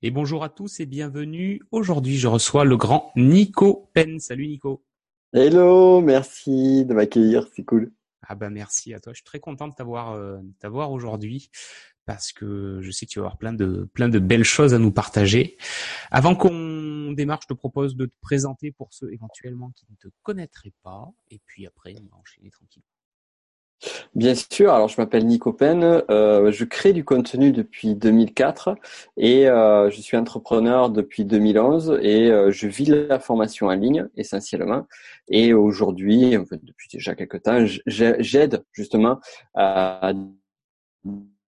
[0.00, 1.60] Et bonjour à tous et bienvenue.
[1.72, 4.20] Aujourd'hui, je reçois le grand Nico Pen.
[4.20, 4.84] Salut Nico.
[5.32, 7.90] Hello, merci de m'accueillir, c'est cool.
[8.22, 9.12] Ah bah merci à toi.
[9.12, 11.50] Je suis très content de t'avoir euh, t'avoir aujourd'hui
[12.06, 14.78] parce que je sais que tu vas avoir plein de plein de belles choses à
[14.78, 15.56] nous partager.
[16.12, 20.14] Avant qu'on démarre, je te propose de te présenter pour ceux éventuellement qui ne te
[20.22, 22.97] connaîtraient pas et puis après on va enchaîner tranquillement.
[24.14, 28.74] Bien sûr, alors je m'appelle Nico Pen, euh, je crée du contenu depuis 2004
[29.16, 34.08] et euh, je suis entrepreneur depuis 2011 et euh, je vis la formation en ligne
[34.16, 34.86] essentiellement.
[35.28, 39.20] Et aujourd'hui, depuis déjà quelques temps, j'aide justement
[39.54, 40.12] à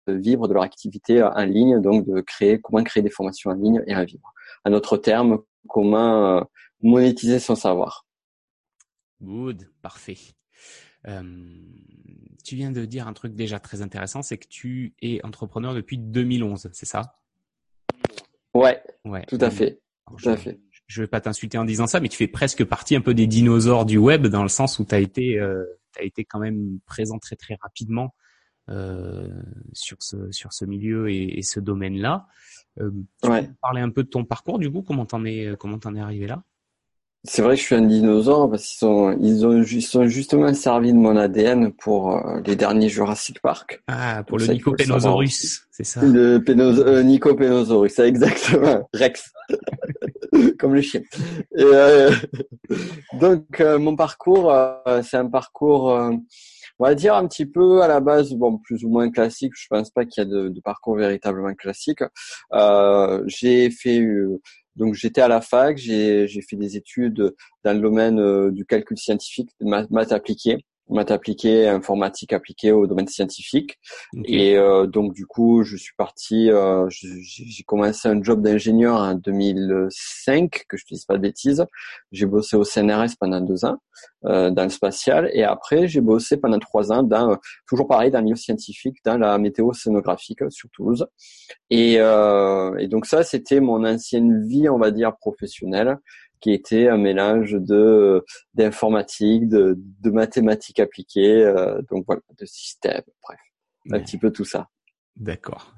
[0.08, 3.82] vivre de leur activité en ligne, donc de créer comment créer des formations en ligne
[3.86, 4.32] et à vivre.
[4.64, 6.44] À notre terme, comment
[6.82, 8.06] monétiser son savoir.
[9.20, 10.16] Good, parfait.
[11.06, 11.22] Euh,
[12.44, 15.98] tu viens de dire un truc déjà très intéressant, c'est que tu es entrepreneur depuis
[15.98, 17.18] 2011, c'est ça?
[18.54, 19.80] Ouais, ouais, tout à fait.
[20.16, 20.60] je, à fait.
[20.86, 23.26] Je vais pas t'insulter en disant ça, mais tu fais presque partie un peu des
[23.26, 25.64] dinosaures du web dans le sens où tu as été, euh,
[25.98, 28.14] as été quand même présent très très rapidement
[28.68, 29.28] euh,
[29.72, 32.26] sur ce sur ce milieu et, et ce domaine-là.
[32.80, 32.90] Euh,
[33.22, 33.46] tu ouais.
[33.46, 34.82] peux parler un peu de ton parcours du coup?
[34.82, 36.42] Comment t'en es comment t'en es arrivé là?
[37.28, 40.52] C'est vrai que je suis un dinosaure parce qu'ils sont, ils ont, ils sont justement
[40.54, 43.82] servi de mon ADN pour euh, les derniers Jurassic Park.
[43.88, 46.00] Ah, pour le Nicopenosaurus, c'est ça.
[46.02, 48.88] Le Pénos, euh, Nicopenosaurus, exactement.
[48.94, 49.32] Rex.
[50.58, 51.00] Comme le chien.
[51.56, 52.10] Et, euh,
[53.20, 54.54] donc, euh, mon parcours,
[55.02, 55.84] c'est un parcours,
[56.78, 59.52] on va dire un petit peu à la base, bon, plus ou moins classique.
[59.56, 62.02] Je pense pas qu'il y a de, de, parcours véritablement classique.
[63.26, 64.06] J'ai fait
[64.76, 68.96] donc j'étais à la fac, j'ai fait des études dans le domaine euh, du calcul
[68.98, 73.78] scientifique, de maths appliquées maths appliquées, informatique appliquée au domaine scientifique.
[74.24, 76.50] Et euh, donc du coup, je suis parti.
[76.50, 81.64] Euh, j'ai commencé un job d'ingénieur en 2005, que je ne dise pas de bêtises.
[82.12, 83.78] J'ai bossé au CNRS pendant deux ans
[84.24, 87.36] euh, dans le spatial, et après j'ai bossé pendant trois ans dans
[87.68, 91.06] toujours pareil dans le milieu scientifique, dans la météo scénographique sur Toulouse.
[91.70, 95.98] Et, euh, et donc ça, c'était mon ancienne vie, on va dire professionnelle
[96.46, 98.24] qui était un mélange de
[98.54, 103.40] d'informatique, de, de mathématiques appliquées, euh, donc voilà, de systèmes, bref,
[103.90, 104.68] un petit peu tout ça.
[105.16, 105.74] D'accord.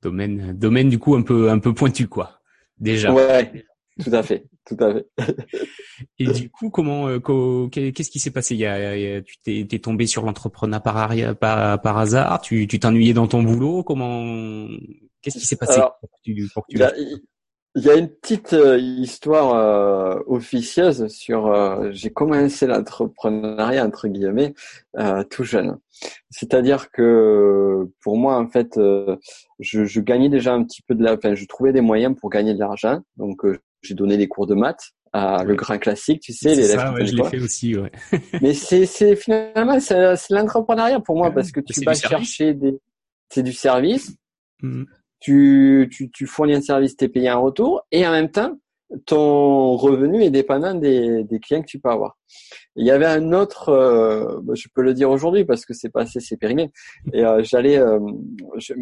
[0.00, 2.40] Domaine, domaine du coup un peu un peu pointu quoi.
[2.78, 3.12] Déjà.
[3.12, 3.64] Ouais.
[4.02, 5.06] Tout à fait, tout à fait.
[6.18, 8.54] Et du coup, comment, euh, qu'est-ce qui s'est passé?
[8.54, 12.40] Il y a, Tu t'es, t'es tombé sur l'entrepreneuriat par, par, par hasard?
[12.40, 13.82] Tu, tu t'ennuyais dans ton boulot?
[13.82, 14.66] Comment
[15.20, 16.92] Qu'est-ce qui s'est passé pour que tu, pour que tu il y a
[17.74, 21.46] une petite euh, histoire euh, officieuse sur.
[21.46, 24.54] Euh, j'ai commencé l'entrepreneuriat entre guillemets
[24.98, 25.78] euh, tout jeune.
[26.30, 28.78] C'est-à-dire que pour moi, en fait,
[29.60, 31.14] je, je, gagnais déjà un petit peu de la.
[31.14, 33.00] Enfin, je trouvais des moyens pour gagner de l'argent.
[33.16, 33.42] Donc,
[33.82, 37.04] j'ai donné des cours de maths à le grand classique, tu sais, les ça, ouais,
[37.04, 37.92] je l'ai fait aussi, ouais.
[38.40, 42.78] Mais c'est, c'est finalement c'est, l'entrepreneuriat pour moi parce que tu vas chercher des.
[43.28, 44.16] C'est du service.
[44.62, 44.84] Mmh
[45.22, 48.58] tu, tu, tu fournis un service, t'es payé en retour, et en même temps,
[49.06, 52.16] ton revenu est dépendant des, des clients que tu peux avoir.
[52.76, 55.90] Il y avait un autre, euh, bah, je peux le dire aujourd'hui parce que c'est
[55.90, 56.70] passé, c'est périmé.
[57.12, 57.98] Et euh, j'allais, euh,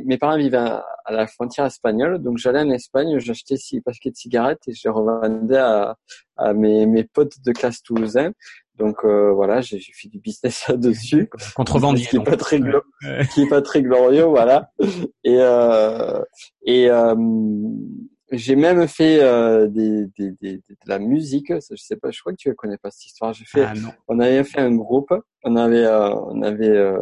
[0.05, 4.17] mes parents vivaient à, la frontière espagnole, donc j'allais en Espagne, j'achetais six paquets de
[4.17, 5.97] cigarettes et je les revendais à,
[6.37, 8.33] à mes, mes potes de classe toulousain.
[8.81, 11.29] Donc euh, voilà, j'ai fait du business là-dessus.
[11.55, 12.07] Contrebandier.
[12.07, 12.61] Qui est pas très
[13.33, 14.71] qui est pas très glorieux, voilà.
[15.23, 16.23] Et euh,
[16.65, 17.15] et euh,
[18.33, 21.53] j'ai même fait euh, des, des, des, de la musique.
[21.53, 23.35] Je sais pas, je crois que tu ne connais pas cette histoire.
[23.35, 23.75] J'ai fait, ah,
[24.09, 25.13] on avait fait un groupe.
[25.45, 26.93] On avait euh, on avait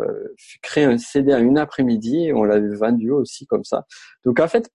[0.62, 3.84] créé un CD en une après-midi et on l'avait vendu aussi comme ça.
[4.24, 4.68] Donc en fait,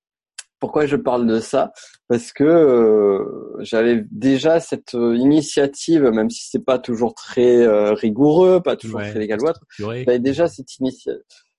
[0.64, 1.74] pourquoi je parle de ça
[2.08, 7.92] Parce que euh, j'avais déjà cette euh, initiative, même si c'est pas toujours très euh,
[7.92, 9.60] rigoureux, pas toujours très légal ou autre.
[9.78, 10.70] J'avais déjà cette,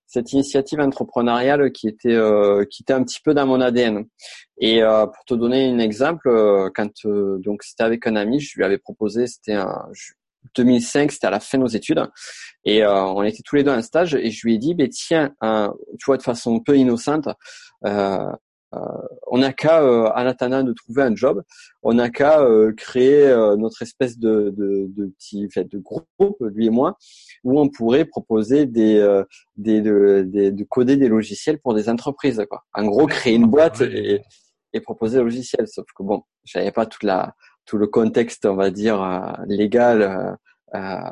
[0.07, 2.19] cette initiative entrepreneuriale qui était
[2.71, 4.07] qui était un petit peu dans mon ADN.
[4.57, 6.31] Et pour te donner un exemple,
[6.75, 9.83] quand donc c'était avec un ami, je lui avais proposé, c'était en
[10.57, 12.03] 2005, c'était à la fin de nos études,
[12.65, 15.35] et on était tous les deux en stage, et je lui ai dit, ben tiens,
[15.99, 17.29] tu vois de façon un peu innocente.
[17.85, 18.33] Euh, euh,
[19.27, 21.43] on n'a qu'à, euh, en attendant de trouver un job,
[21.83, 23.29] on n'a qu'à euh, créer
[23.59, 26.97] notre espèce de, de, de petit fait de groupe, lui et moi,
[27.43, 29.23] où on pourrait proposer des,
[29.57, 32.45] des, de, coder des logiciels pour des entreprises.
[32.49, 32.63] Quoi.
[32.75, 34.23] En gros, créer une boîte et,
[34.73, 35.69] et proposer des logiciels.
[35.69, 37.35] Sauf que bon, j'avais pas toute la
[37.67, 40.37] tout le contexte, on va dire légal
[40.75, 41.09] euh,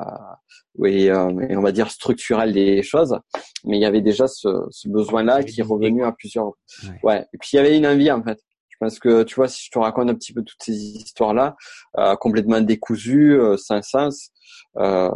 [0.75, 3.17] oui, euh, on va dire structurel des choses.
[3.65, 6.51] Mais il y avait déjà ce, ce besoin-là qui est revenu à plusieurs.
[7.03, 7.25] Ouais.
[7.33, 8.39] Et puis il y avait une envie en fait.
[8.69, 11.55] Je pense que tu vois, si je te raconte un petit peu toutes ces histoires-là,
[11.97, 14.31] euh, complètement décousues, euh, sans sens,
[14.77, 15.09] euh,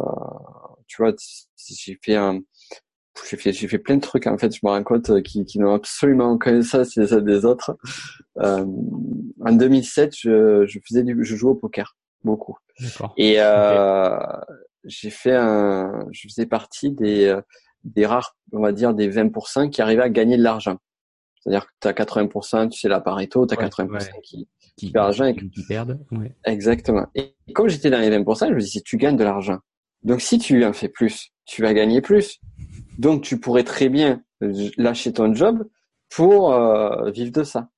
[0.86, 1.12] tu vois,
[1.56, 2.40] j'ai fait un,
[3.28, 4.54] j'ai fait, j'ai fait plein de trucs en fait.
[4.54, 7.76] Je me rends compte euh, qui, qui n'ont absolument aucun sens les uns des autres.
[8.38, 8.64] Euh,
[9.44, 12.56] en 2007, je, je faisais du, je jouais au poker beaucoup.
[13.16, 14.16] Et euh,
[14.88, 17.38] j'ai fait un, je faisais partie des
[17.84, 20.78] des rares, on va dire des 20% qui arrivaient à gagner de l'argent.
[21.40, 25.06] C'est-à-dire que tu as 80%, tu sais, la Pareto, tu as 80% qui, qui, perdent
[25.06, 25.24] l'argent.
[25.26, 26.00] Et qui perdent.
[26.10, 26.34] Ouais.
[26.44, 27.06] Exactement.
[27.14, 29.58] Et comme j'étais dans les 20%, je me dis, si tu gagnes de l'argent,
[30.02, 32.40] donc si tu en fais plus, tu vas gagner plus.
[32.98, 35.66] Donc tu pourrais très bien lâcher ton job
[36.10, 37.68] pour euh, vivre de ça.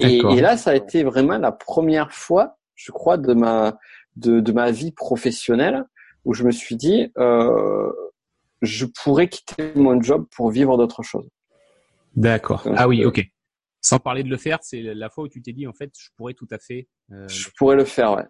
[0.00, 3.78] Et, et, là, ça a été vraiment la première fois, je crois, de ma
[4.16, 5.84] de, de ma vie professionnelle
[6.24, 7.90] où je me suis dit, euh,
[8.62, 11.28] je pourrais quitter mon job pour vivre d'autre chose.
[12.14, 12.66] D'accord.
[12.76, 13.24] Ah oui, ok.
[13.80, 16.08] Sans parler de le faire, c'est la fois où tu t'es dit en fait, je
[16.16, 16.88] pourrais tout à fait.
[17.10, 18.24] Euh, je pourrais le faire, ouais.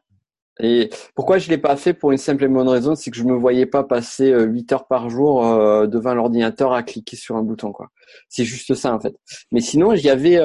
[0.60, 3.24] Et pourquoi je l'ai pas fait pour une simple et bonne raison, c'est que je
[3.24, 7.36] me voyais pas passer 8 euh, heures par jour euh, devant l'ordinateur à cliquer sur
[7.36, 7.88] un bouton, quoi.
[8.28, 9.14] C'est juste ça en fait.
[9.50, 10.38] Mais sinon, il y avait,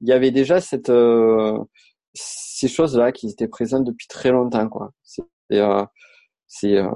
[0.00, 0.92] il y avait déjà cette
[2.14, 4.92] ces choses-là qui étaient présentes depuis très longtemps, quoi.
[5.02, 5.24] C'est
[6.48, 6.88] c'est euh,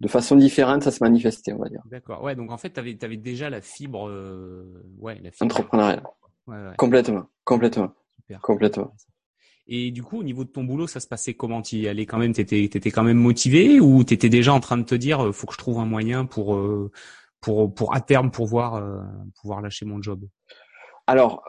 [0.00, 1.82] de façon différente ça se manifestait on va dire.
[1.90, 2.22] D'accord.
[2.22, 6.02] Ouais donc en fait tu avais, avais déjà la fibre euh, ouais la fibre entrepreneuriale.
[6.46, 6.74] Ouais, ouais.
[6.76, 7.24] complètement.
[7.44, 7.92] Complètement.
[8.20, 8.40] Super.
[8.42, 8.94] complètement.
[9.66, 11.62] Et du coup au niveau de ton boulot ça se passait comment?
[11.62, 12.32] Tu y allais quand même?
[12.32, 15.46] T'étais étais quand même motivé ou t'étais déjà en train de te dire euh, faut
[15.46, 16.58] que je trouve un moyen pour
[17.40, 18.82] pour pour à terme pouvoir
[19.40, 20.24] pouvoir lâcher mon job?
[21.06, 21.44] Alors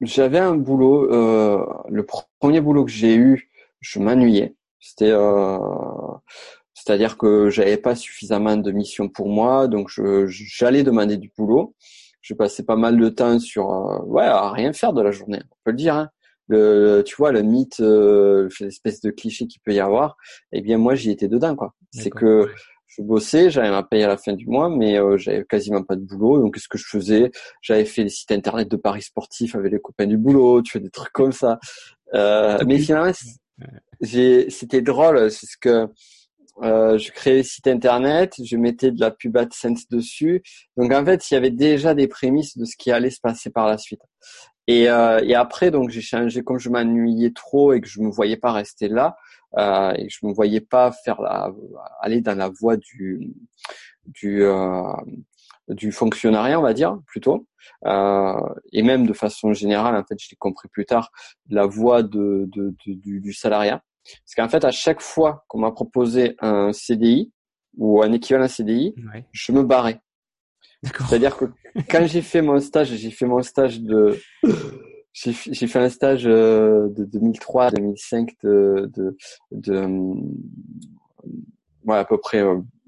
[0.00, 2.06] j'avais un boulot le
[2.38, 3.50] premier boulot que j'ai eu
[3.80, 5.58] je m'ennuyais c'était, euh,
[6.74, 11.74] c'est-à-dire que j'avais pas suffisamment de missions pour moi, donc je, j'allais demander du boulot.
[12.20, 15.40] Je passais pas mal de temps sur, euh, ouais, à rien faire de la journée.
[15.50, 15.94] On peut le dire.
[15.94, 16.10] Hein.
[16.48, 20.16] Le, tu vois, le mythe, euh, l'espèce de cliché qu'il peut y avoir.
[20.52, 21.72] Eh bien, moi, j'y étais dedans, quoi.
[21.90, 22.50] C'est que
[22.86, 25.96] je bossais, j'avais ma paye à la fin du mois, mais euh, j'avais quasiment pas
[25.96, 26.40] de boulot.
[26.40, 27.30] Donc, qu'est-ce que je faisais?
[27.62, 30.80] J'avais fait des sites internet de paris sportifs avec les copains du boulot, tu fais
[30.80, 31.58] des trucs comme ça.
[32.12, 33.12] Euh, mais finalement,
[34.00, 35.88] c'était drôle, c'est ce que
[36.62, 40.42] euh, je créais site internet, je mettais de la pub AdSense dessus.
[40.76, 43.50] Donc en fait, il y avait déjà des prémices de ce qui allait se passer
[43.50, 44.02] par la suite.
[44.66, 48.10] Et, euh, et après, donc j'ai changé comme je m'ennuyais trop et que je me
[48.10, 49.16] voyais pas rester là
[49.58, 51.52] euh, et je me voyais pas faire la,
[52.00, 53.34] aller dans la voie du
[54.06, 54.82] du euh,
[55.68, 57.46] du fonctionnariat, on va dire plutôt.
[57.86, 58.34] Euh,
[58.72, 61.10] et même de façon générale, en fait, je l'ai compris plus tard,
[61.48, 63.82] la voie de, de, de du, du, salariat.
[64.04, 67.32] Parce qu'en fait, à chaque fois qu'on m'a proposé un CDI
[67.76, 68.94] ou un équivalent CDI,
[69.32, 70.00] je me barrais.
[71.08, 71.46] C'est-à-dire que
[71.90, 74.18] quand j'ai fait mon stage, j'ai fait mon stage de,
[75.14, 79.16] j'ai fait un stage euh, de 2003 à 2005 de, de,
[79.52, 79.86] de
[81.84, 82.42] ouais, à peu près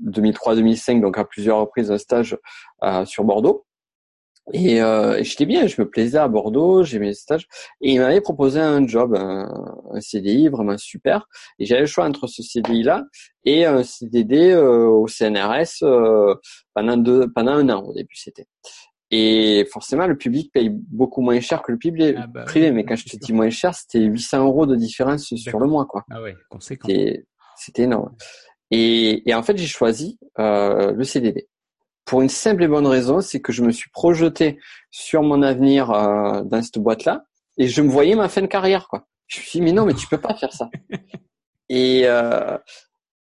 [0.05, 2.37] 2003-2005, euh, donc à plusieurs reprises un stage
[2.83, 3.67] euh, sur Bordeaux.
[4.53, 7.49] Et, euh, et j'étais bien, je me plaisais à Bordeaux, j'aimais le stage.
[7.81, 9.49] Et il m'avait proposé un job, un,
[9.93, 11.27] un, CDI vraiment super.
[11.59, 13.05] Et j'avais le choix entre ce CDI-là
[13.45, 16.35] et un CDD euh, au CNRS euh,
[16.75, 18.47] pendant, deux, pendant un an au début c'était.
[19.11, 22.73] Et forcément, le public paye beaucoup moins cher que le public ah bah privé.
[22.73, 25.87] mais quand je te dis moins cher, c'était 800 euros de différence sur le mois,
[25.87, 26.05] quoi.
[26.11, 26.89] Ah ouais, conséquent.
[27.57, 28.15] C'était énorme.
[28.71, 31.49] Et, et en fait, j'ai choisi euh, le CDD.
[32.05, 34.59] Pour une simple et bonne raison, c'est que je me suis projeté
[34.91, 37.25] sur mon avenir euh, dans cette boîte-là
[37.59, 38.89] et je me voyais ma fin de carrière.
[38.89, 39.07] Quoi.
[39.27, 40.71] Je me suis dit, mais non, mais tu peux pas faire ça.
[41.69, 42.57] et euh,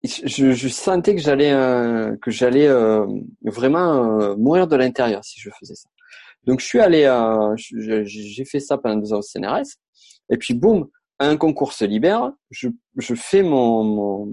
[0.06, 3.06] je, je, sentais que j'allais euh, que j'allais euh,
[3.44, 5.90] vraiment euh, mourir de l'intérieur si je faisais ça.
[6.44, 7.06] Donc je suis allé,
[7.58, 9.80] j'ai fait ça pendant deux ans au CNRS,
[10.30, 10.88] et puis boum,
[11.20, 12.68] un concours se libère, je,
[12.98, 14.28] je fais mon,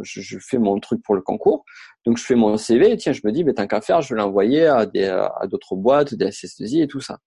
[0.00, 1.64] je, fais mon truc pour le concours,
[2.04, 4.20] donc je fais mon CV, tiens, je me dis, ben, tant qu'à faire, je vais
[4.20, 7.18] l'envoyer à des à d'autres boîtes, des SS2I et tout ça.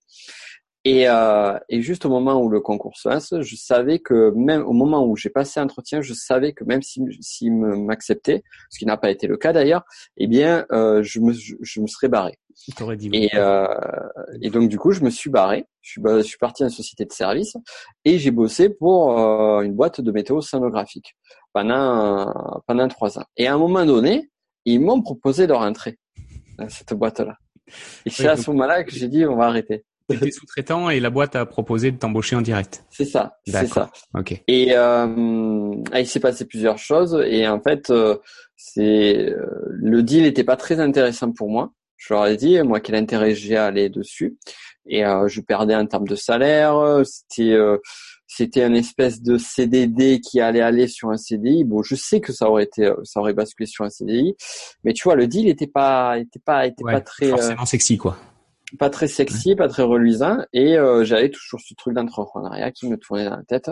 [0.85, 4.63] Et, euh, et juste au moment où le concours se lance, je savais que même
[4.63, 8.85] au moment où j'ai passé l'entretien, je savais que même s'il si, m'acceptait, ce qui
[8.85, 9.83] n'a pas été le cas d'ailleurs,
[10.17, 12.37] eh bien, euh, je, me, je, me serais barré.
[12.97, 13.65] Dit et, euh,
[14.41, 15.65] et donc du coup, je me suis barré.
[15.81, 17.55] Je suis, je suis parti à une société de service
[18.03, 21.15] et j'ai bossé pour euh, une boîte de météo sonographique
[21.53, 23.25] pendant pendant trois ans.
[23.37, 24.29] Et à un moment donné,
[24.65, 25.97] ils m'ont proposé de rentrer
[26.57, 27.37] dans cette boîte-là.
[28.05, 29.85] Et c'est à ce moment-là que j'ai dit on va arrêter.
[30.09, 32.83] T'étais sous-traitant et la boîte a proposé de t'embaucher en direct.
[32.89, 33.89] C'est ça, c'est ça.
[34.13, 34.41] Ok.
[34.47, 38.17] Et euh, ah, il s'est passé plusieurs choses et en fait, euh,
[38.55, 41.71] c'est euh, le deal n'était pas très intéressant pour moi.
[41.97, 44.37] Je leur ai dit moi quel intérêt j'ai à aller dessus?
[44.85, 47.01] et euh, je perdais en termes de salaire.
[47.05, 47.55] C'était
[48.27, 51.63] c'était un espèce de CDD qui allait aller sur un CDI.
[51.65, 54.35] Bon, je sais que ça aurait été, ça aurait basculé sur un CDI,
[54.83, 58.17] mais tu vois, le deal était pas, était pas, était pas très forcément sexy quoi.
[58.79, 62.97] Pas très sexy, pas très reluisant, et euh, j'avais toujours ce truc d'entrepreneuriat qui me
[62.97, 63.69] tournait dans la tête.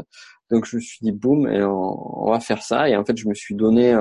[0.49, 2.89] Donc je me suis dit boum, et on, va faire ça.
[2.89, 3.93] Et en fait, je me suis donné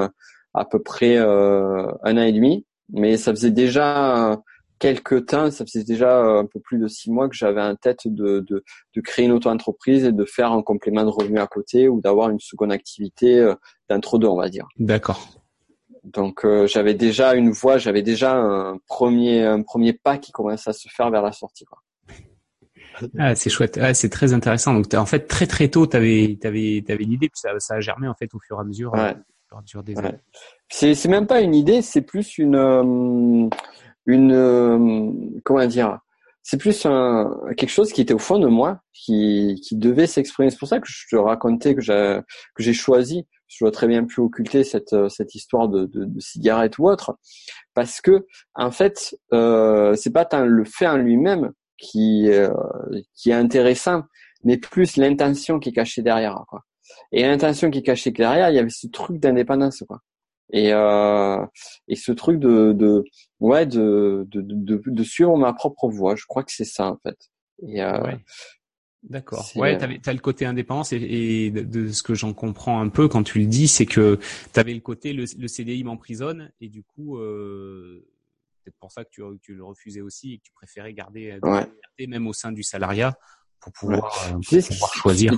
[0.52, 4.40] à peu près un an et demi, mais ça faisait déjà
[4.80, 7.76] quelques temps, ça faisait déjà euh, un peu plus de six mois que j'avais en
[7.76, 8.64] tête de, de,
[8.94, 12.30] de créer une auto-entreprise et de faire un complément de revenu à côté ou d'avoir
[12.30, 13.54] une seconde activité euh,
[13.88, 14.66] d'entre deux, on va dire.
[14.78, 15.39] D'accord.
[16.04, 20.70] Donc euh, j'avais déjà une voie, j'avais déjà un premier un premier pas qui commençait
[20.70, 21.64] à se faire vers la sortie.
[21.64, 21.78] Quoi.
[23.18, 23.78] Ah, c'est chouette.
[23.80, 24.74] Ah, c'est très intéressant.
[24.74, 27.80] Donc en fait très très tôt, tu avais t'avais t'avais l'idée puis ça, ça a
[27.80, 28.92] germé en fait au fur et à mesure.
[28.92, 29.14] Ouais.
[29.84, 30.20] des ouais.
[30.68, 33.50] C'est c'est même pas une idée, c'est plus une
[34.06, 35.10] une euh,
[35.44, 35.98] comment dire
[36.42, 40.50] c'est plus un, quelque chose qui était au fond de moi, qui, qui devait s'exprimer.
[40.50, 42.20] C'est pour ça que je te racontais que j'ai
[42.54, 43.26] que j'ai choisi.
[43.60, 47.18] Dois très bien pu occulter cette cette histoire de, de, de cigarette ou autre,
[47.74, 52.52] parce que en fait, euh, c'est pas tant le fait en lui-même qui euh,
[53.14, 54.04] qui est intéressant,
[54.44, 56.44] mais plus l'intention qui est cachée derrière.
[56.48, 56.62] Quoi.
[57.12, 59.82] Et l'intention qui est cachée derrière, il y avait ce truc d'indépendance.
[59.86, 60.00] quoi
[60.52, 61.44] et euh,
[61.88, 63.04] et ce truc de de
[63.40, 66.98] ouais de de, de de suivre ma propre voie je crois que c'est ça en
[67.02, 67.16] fait
[67.62, 68.18] et euh, ouais.
[69.02, 69.50] D'accord.
[69.56, 73.08] Ouais, euh, t'as le côté indépendance et, et de, ce que j'en comprends un peu
[73.08, 74.18] quand tu le dis, c'est que
[74.52, 78.06] t'avais le côté le, le CDI m'emprisonne et du coup euh,
[78.62, 81.40] peut-être pour ça que tu, tu le refusais aussi et que tu préférais garder euh,
[81.42, 83.14] la liberté même au sein du salariat
[83.60, 85.32] pour pouvoir, euh, pour pouvoir choisir.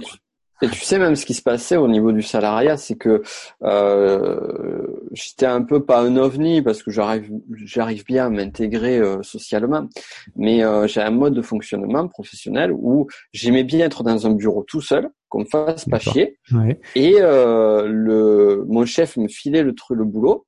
[0.63, 3.23] Et tu sais même ce qui se passait au niveau du salariat, c'est que
[3.65, 7.31] euh, j'étais un peu pas un ovni parce que j'arrive
[7.65, 9.89] j'arrive bien à m'intégrer euh, socialement,
[10.37, 14.63] mais euh, j'ai un mode de fonctionnement professionnel où j'aimais bien être dans un bureau
[14.63, 16.81] tout seul, qu'on me fasse pas chier, ouais.
[16.95, 20.47] et euh, le mon chef me filait le truc le boulot.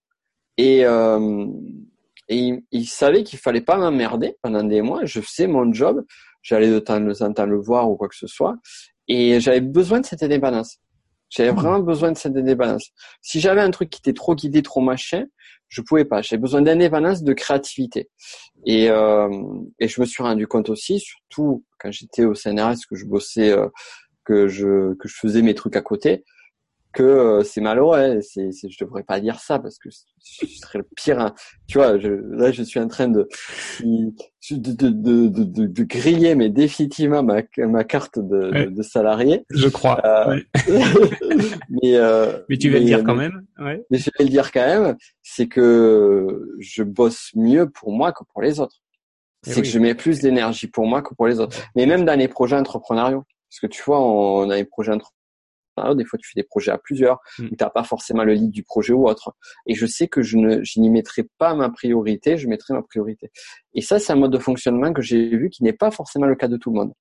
[0.57, 1.47] Et euh,
[2.29, 5.05] et il, il savait qu'il fallait pas m'emmerder pendant des mois.
[5.05, 6.05] Je faisais mon job,
[6.43, 8.57] j'allais de temps en temps le voir ou quoi que ce soit,
[9.09, 10.79] et j'avais besoin de cette indépendance.
[11.31, 11.57] J'avais hmm.
[11.57, 12.91] vraiment besoin de cette indépendance.
[13.21, 15.25] Si j'avais un truc qui était trop guidé, trop machin,
[15.69, 16.23] je pouvais pas.
[16.23, 18.09] J'avais besoin d'indépendance, de créativité.
[18.67, 19.29] Et, euh,
[19.81, 23.51] et je me suis rendu compte aussi, surtout quand j'étais au CNRS, que je bossais,
[23.51, 23.69] euh,
[24.25, 26.25] que je que je faisais mes trucs à côté,
[26.95, 27.99] que euh, c'est malheureux.
[27.99, 31.21] Hein, c'est, c'est, je devrais pas dire ça parce que ce serait le pire.
[31.21, 31.35] Hein.
[31.67, 33.29] Tu vois, je, là, je suis en train de
[33.83, 39.45] de, de, de, de, de griller, mais définitivement ma, ma carte de, de salarié.
[39.51, 40.01] Je crois.
[40.05, 40.41] Euh,
[41.69, 43.45] mais euh, mais tu vas le dire quand même.
[43.59, 43.85] Ouais.
[43.91, 44.97] Mais je vais le dire quand même.
[45.23, 48.77] C'est que je bosse mieux pour moi que pour les autres.
[49.47, 51.59] Eh c'est que je mets plus d'énergie pour moi que pour les autres.
[51.77, 53.25] Mais même dans les projets entrepreneuriaux.
[53.51, 54.91] Parce que tu vois, on a des projets
[55.95, 57.47] des fois, tu fais des projets à plusieurs, mm.
[57.47, 59.35] où tu n'as pas forcément le lead du projet ou autre.
[59.67, 62.83] Et je sais que je ne, je n'y mettrai pas ma priorité, je mettrai ma
[62.83, 63.31] priorité.
[63.75, 66.37] Et ça, c'est un mode de fonctionnement que j'ai vu qui n'est pas forcément le
[66.37, 66.93] cas de tout le monde.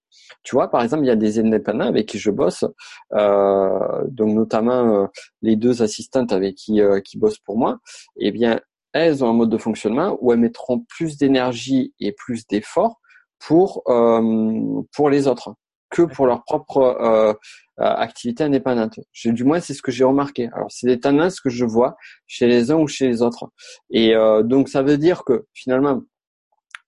[0.43, 2.65] Tu vois, par exemple, il y a des indépendants avec qui je bosse,
[3.13, 5.07] euh, donc notamment euh,
[5.41, 7.79] les deux assistantes avec qui euh, qui bossent pour moi.
[8.17, 8.59] Eh bien,
[8.93, 12.99] elles ont un mode de fonctionnement où elles mettront plus d'énergie et plus d'efforts
[13.39, 15.55] pour euh, pour les autres
[15.93, 17.33] que pour leur propre euh,
[17.79, 18.99] euh, activité indépendante.
[19.25, 20.49] Du moins, c'est ce que j'ai remarqué.
[20.53, 21.95] Alors, c'est des tendances que je vois
[22.25, 23.45] chez les uns ou chez les autres.
[23.91, 26.01] Et euh, donc, ça veut dire que finalement,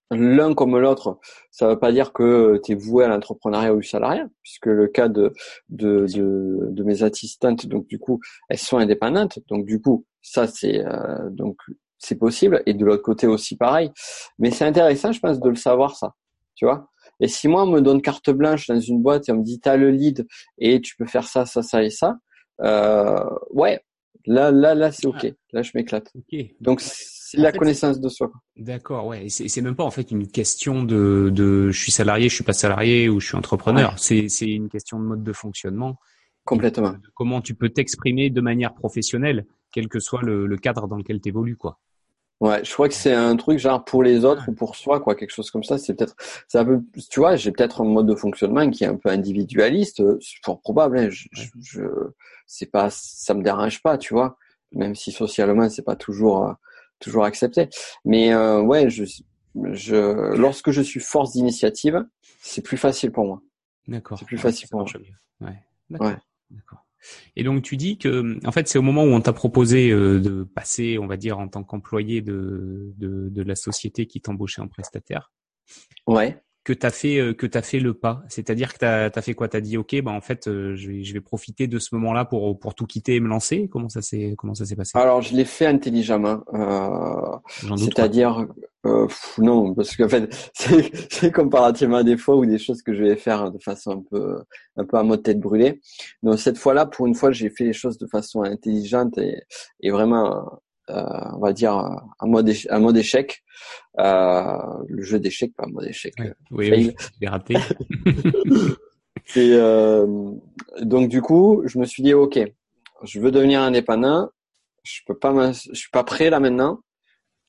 [0.09, 1.19] l'un comme l'autre,
[1.51, 4.87] ça veut pas dire que tu es voué à l'entrepreneuriat ou au salariat, puisque le
[4.87, 5.33] cas de,
[5.69, 8.19] de, de, de, mes assistantes, donc du coup,
[8.49, 9.39] elles sont indépendantes.
[9.49, 11.57] Donc, du coup, ça, c'est euh, donc
[11.99, 12.63] c'est possible.
[12.65, 13.91] Et de l'autre côté aussi, pareil.
[14.39, 16.13] Mais c'est intéressant, je pense, de le savoir, ça.
[16.55, 16.89] Tu vois?
[17.19, 19.59] Et si moi on me donne carte blanche dans une boîte et on me dit
[19.59, 20.25] t'as le lead
[20.57, 22.17] et tu peux faire ça, ça, ça et ça,
[22.61, 23.81] euh, ouais,
[24.25, 25.33] là, là, là c'est ok.
[25.51, 26.11] Là je m'éclate.
[26.15, 26.55] Okay.
[26.61, 28.31] Donc c'est la connaissance de soi.
[28.55, 29.27] D'accord, ouais.
[29.29, 32.43] C'est, c'est même pas en fait une question de, de je suis salarié, je suis
[32.43, 33.97] pas salarié ou je suis entrepreneur.
[33.97, 35.97] C'est, c'est une question de mode de fonctionnement.
[36.45, 36.93] Complètement.
[37.15, 41.19] comment tu peux t'exprimer de manière professionnelle, quel que soit le, le cadre dans lequel
[41.19, 41.79] tu évolues, quoi.
[42.41, 45.15] Ouais, je crois que c'est un truc genre pour les autres ou pour soi, quoi,
[45.15, 45.77] quelque chose comme ça.
[45.77, 46.15] C'est peut-être,
[46.47, 49.09] c'est un peu, tu vois, j'ai peut-être un mode de fonctionnement qui est un peu
[49.09, 50.97] individualiste, euh, c'est fort probable.
[50.99, 51.27] Hein, je,
[51.61, 51.83] je,
[52.45, 54.37] c'est pas, ça me dérange pas, tu vois,
[54.73, 56.53] même si socialement c'est pas toujours, euh,
[56.99, 57.69] toujours accepté.
[58.03, 59.05] Mais euh, ouais, je,
[59.71, 62.05] je, lorsque je suis force d'initiative,
[62.41, 63.41] c'est plus facile pour moi.
[63.87, 64.19] D'accord.
[64.19, 64.89] C'est plus facile pour moi.
[65.41, 65.63] Ouais.
[65.89, 66.07] D'accord.
[66.07, 66.17] Ouais.
[66.51, 66.84] D'accord.
[67.35, 70.19] Et donc tu dis que, en fait, c'est au moment où on t'a proposé euh,
[70.19, 74.61] de passer, on va dire, en tant qu'employé de, de, de la société qui t'embauchait
[74.61, 75.31] en prestataire.
[76.07, 76.37] Ouais.
[76.63, 79.47] que t'as fait euh, que t'as fait le pas C'est-à-dire que t'as as fait quoi?
[79.47, 82.25] T'as dit ok, bah en fait, euh, je vais je vais profiter de ce moment-là
[82.25, 83.69] pour pour tout quitter et me lancer?
[83.71, 84.97] Comment ça s'est comment ça s'est passé?
[84.97, 87.37] Alors je l'ai fait intelligemment, euh,
[87.77, 88.47] c'est-à-dire
[88.85, 90.51] euh, non parce qu'en fait
[91.09, 94.03] c'est comparativement à des fois ou des choses que je vais faire de façon un
[94.09, 94.37] peu
[94.77, 95.81] un peu à mode tête brûlée.
[96.23, 99.43] Donc cette fois-là, pour une fois, j'ai fait les choses de façon intelligente et,
[99.81, 103.43] et vraiment euh, on va dire un mode un mode échec.
[103.99, 106.13] Euh, le jeu d'échecs pas un mode échec.
[106.51, 107.55] Oui, oui, j'ai raté.
[109.35, 110.05] Et euh,
[110.81, 112.39] donc du coup je me suis dit ok
[113.03, 114.29] je veux devenir indépendant.
[114.83, 116.81] Je peux pas je suis pas prêt là maintenant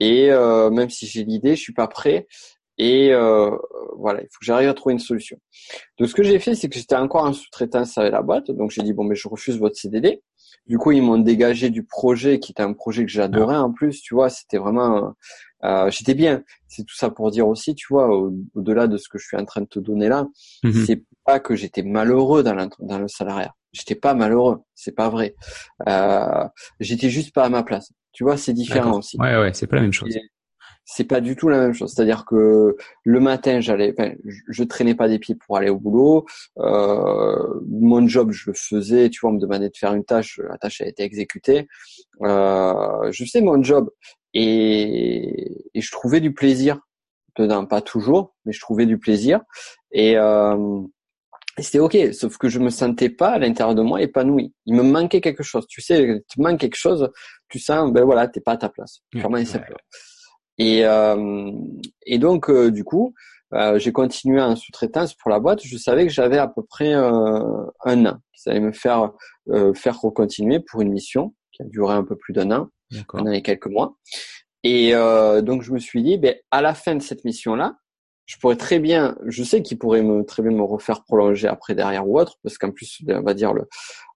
[0.00, 2.26] et euh, même si j'ai l'idée je suis pas prêt
[2.78, 3.56] et euh,
[3.96, 5.38] voilà, il faut que j'arrive à trouver une solution.
[5.98, 8.70] Donc ce que j'ai fait, c'est que j'étais encore en sous-traitance avec la boîte, donc
[8.70, 10.22] j'ai dit bon mais je refuse votre CDD.
[10.66, 14.02] Du coup, ils m'ont dégagé du projet qui était un projet que j'adorais en plus,
[14.02, 15.14] tu vois, c'était vraiment
[15.64, 16.42] euh, j'étais bien.
[16.68, 18.08] C'est tout ça pour dire aussi, tu vois,
[18.54, 20.26] au-delà de ce que je suis en train de te donner là,
[20.62, 20.84] mhm.
[20.84, 23.54] c'est pas que j'étais malheureux dans, dans le salariat.
[23.76, 25.34] J'étais pas malheureux, c'est pas vrai.
[25.88, 26.44] Euh,
[26.80, 27.92] j'étais juste pas à ma place.
[28.12, 29.18] Tu vois, c'est différent aussi.
[29.20, 30.16] Ouais, ouais, c'est pas la même chose
[30.86, 31.92] c'est pas du tout la même chose.
[31.92, 36.24] C'est-à-dire que le matin, j'allais, je, traînais pas des pieds pour aller au boulot.
[36.58, 39.10] Euh, mon job, je le faisais.
[39.10, 41.66] Tu vois, on me demandait de faire une tâche, la tâche a été exécutée.
[42.22, 43.90] Euh, je sais mon job
[44.32, 46.78] et, et, je trouvais du plaisir
[47.36, 49.40] dedans, pas toujours, mais je trouvais du plaisir
[49.92, 50.80] et, euh,
[51.62, 51.96] c'était ok.
[52.12, 54.52] Sauf que je me sentais pas à l'intérieur de moi épanoui.
[54.66, 55.66] Il me manquait quelque chose.
[55.68, 57.10] Tu sais, tu manques quelque chose,
[57.48, 59.00] tu sens, ben voilà, t'es pas à ta place.
[59.14, 59.74] Vraiment simple.
[60.58, 61.52] Et, euh,
[62.04, 63.14] et donc, euh, du coup,
[63.54, 65.60] euh, j'ai continué en sous-traitance pour la boîte.
[65.62, 68.18] Je savais que j'avais à peu près un an.
[68.34, 69.12] Ça allait me faire
[69.74, 72.68] faire recontinuer pour une mission qui a duré un peu plus d'un an,
[73.14, 73.96] un an et quelques mois.
[74.62, 74.92] Et
[75.42, 77.76] donc, je me suis dit, ben, à la fin de cette mission-là,
[78.26, 81.74] je pourrais très bien, je sais qu'il pourrait me très bien me refaire prolonger après
[81.74, 83.66] derrière ou autre, parce qu'en plus, on va dire le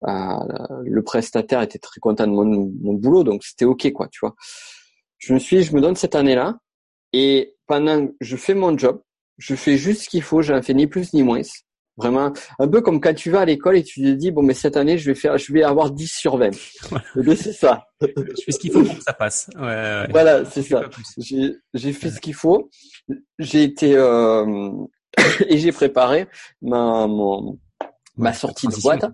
[0.02, 4.34] le prestataire était très content de mon, mon boulot, donc c'était ok quoi, tu vois
[5.20, 6.58] je me suis je me donne cette année-là
[7.12, 9.02] et pendant je fais mon job,
[9.38, 11.42] je fais juste ce qu'il faut, j'en fais ni plus ni moins.
[11.96, 14.54] Vraiment, un peu comme quand tu vas à l'école et tu te dis bon mais
[14.54, 16.50] cette année je vais faire, je vais avoir 10 sur 20.
[17.36, 17.84] c'est ça.
[18.00, 18.06] je
[18.44, 19.50] fais ce qu'il faut pour que ça passe.
[19.54, 20.06] Ouais, ouais.
[20.10, 20.82] Voilà, c'est ça.
[21.18, 22.70] J'ai fait ce qu'il faut.
[23.38, 24.70] J'ai été euh,
[25.48, 26.26] et j'ai préparé
[26.62, 27.58] ma mon
[28.16, 29.04] ma sortie de boîte,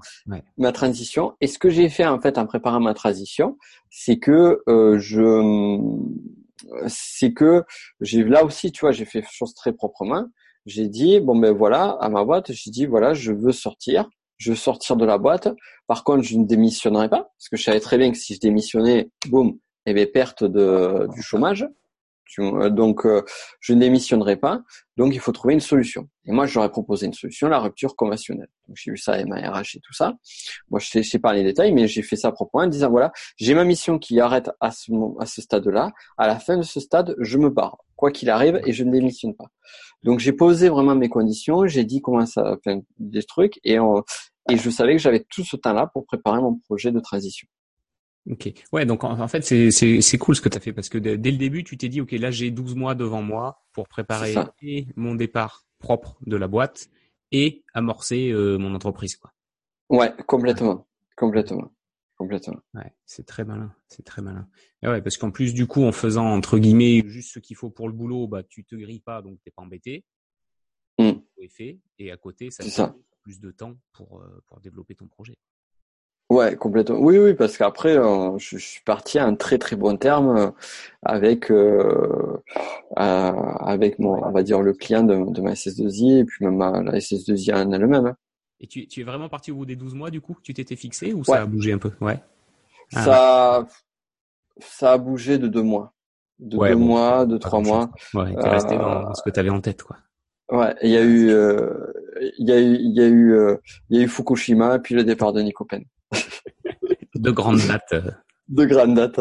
[0.58, 1.34] ma transition.
[1.40, 3.56] Et ce que j'ai fait en fait en préparant ma transition,
[3.90, 5.78] c'est que euh, je,
[6.88, 7.62] c'est que
[8.00, 10.26] j'ai là aussi, tu vois, j'ai fait chose très proprement.
[10.66, 14.50] J'ai dit bon ben voilà à ma boîte, j'ai dit voilà je veux sortir, je
[14.50, 15.48] veux sortir de la boîte.
[15.86, 18.40] Par contre, je ne démissionnerai pas parce que je savais très bien que si je
[18.40, 21.66] démissionnais, boum, il y avait perte de du chômage.
[22.38, 23.22] Euh, donc, euh,
[23.60, 24.62] je ne démissionnerai pas.
[24.96, 26.08] Donc, il faut trouver une solution.
[26.26, 28.48] Et moi, j'aurais proposé une solution, la rupture conventionnelle.
[28.68, 30.14] Donc, j'ai vu ça avec ma RH et tout ça.
[30.70, 33.54] Moi, je sais pas les détails, mais j'ai fait ça proprement en disant, voilà, j'ai
[33.54, 35.92] ma mission qui arrête à ce, à ce stade-là.
[36.18, 38.90] À la fin de ce stade, je me barre, quoi qu'il arrive, et je ne
[38.90, 39.46] démissionne pas.
[40.02, 41.66] Donc, j'ai posé vraiment mes conditions.
[41.66, 43.76] J'ai dit comment ça, enfin, des trucs, et,
[44.50, 47.48] et je savais que j'avais tout ce temps-là pour préparer mon projet de transition.
[48.30, 48.52] Ok.
[48.72, 50.98] Ouais, donc en, fait, c'est, c'est, c'est cool ce que tu as fait parce que
[50.98, 54.34] dès, le début, tu t'es dit, OK, là, j'ai 12 mois devant moi pour préparer
[54.62, 56.88] et mon départ propre de la boîte
[57.30, 59.16] et amorcer euh, mon entreprise.
[59.16, 59.32] Quoi.
[59.90, 60.86] Ouais, complètement.
[61.16, 61.70] Complètement.
[62.16, 62.56] Complètement.
[62.74, 63.74] Ouais, c'est très malin.
[63.88, 64.48] C'est très malin.
[64.82, 67.70] Et ouais, parce qu'en plus, du coup, en faisant, entre guillemets, juste ce qu'il faut
[67.70, 70.04] pour le boulot, bah, tu te grilles pas, donc t'es pas embêté.
[70.98, 71.12] Mmh.
[71.48, 75.36] Fait, et à côté, ça te plus de temps pour, euh, pour développer ton projet.
[76.28, 76.98] Ouais, complètement.
[76.98, 80.50] Oui, oui, parce qu'après, euh, je, suis parti à un très très bon terme euh,
[81.02, 82.42] avec euh,
[82.96, 86.98] avec mon, on va dire le client de, de ma SS2I et puis même la
[86.98, 88.06] SS2I en elle-même.
[88.06, 88.16] Hein.
[88.58, 90.36] Et tu, tu es vraiment parti au bout des 12 mois du coup?
[90.42, 91.92] Tu t'étais fixé ou ça a bougé un peu?
[92.00, 92.18] Ouais.
[92.94, 93.66] Ah, ça,
[94.58, 95.92] ça a bougé de deux mois,
[96.40, 97.92] de deux mois, de trois mois.
[98.14, 99.98] Ouais, t'es resté dans ce que tu avais en tête, quoi.
[100.50, 101.30] Ouais, il y a eu,
[102.38, 103.36] il y a eu, il y a eu,
[103.90, 105.84] il y a eu Fukushima, puis le départ de Nicopen.
[107.14, 108.04] de grandes dates.
[108.48, 109.20] De grandes dates.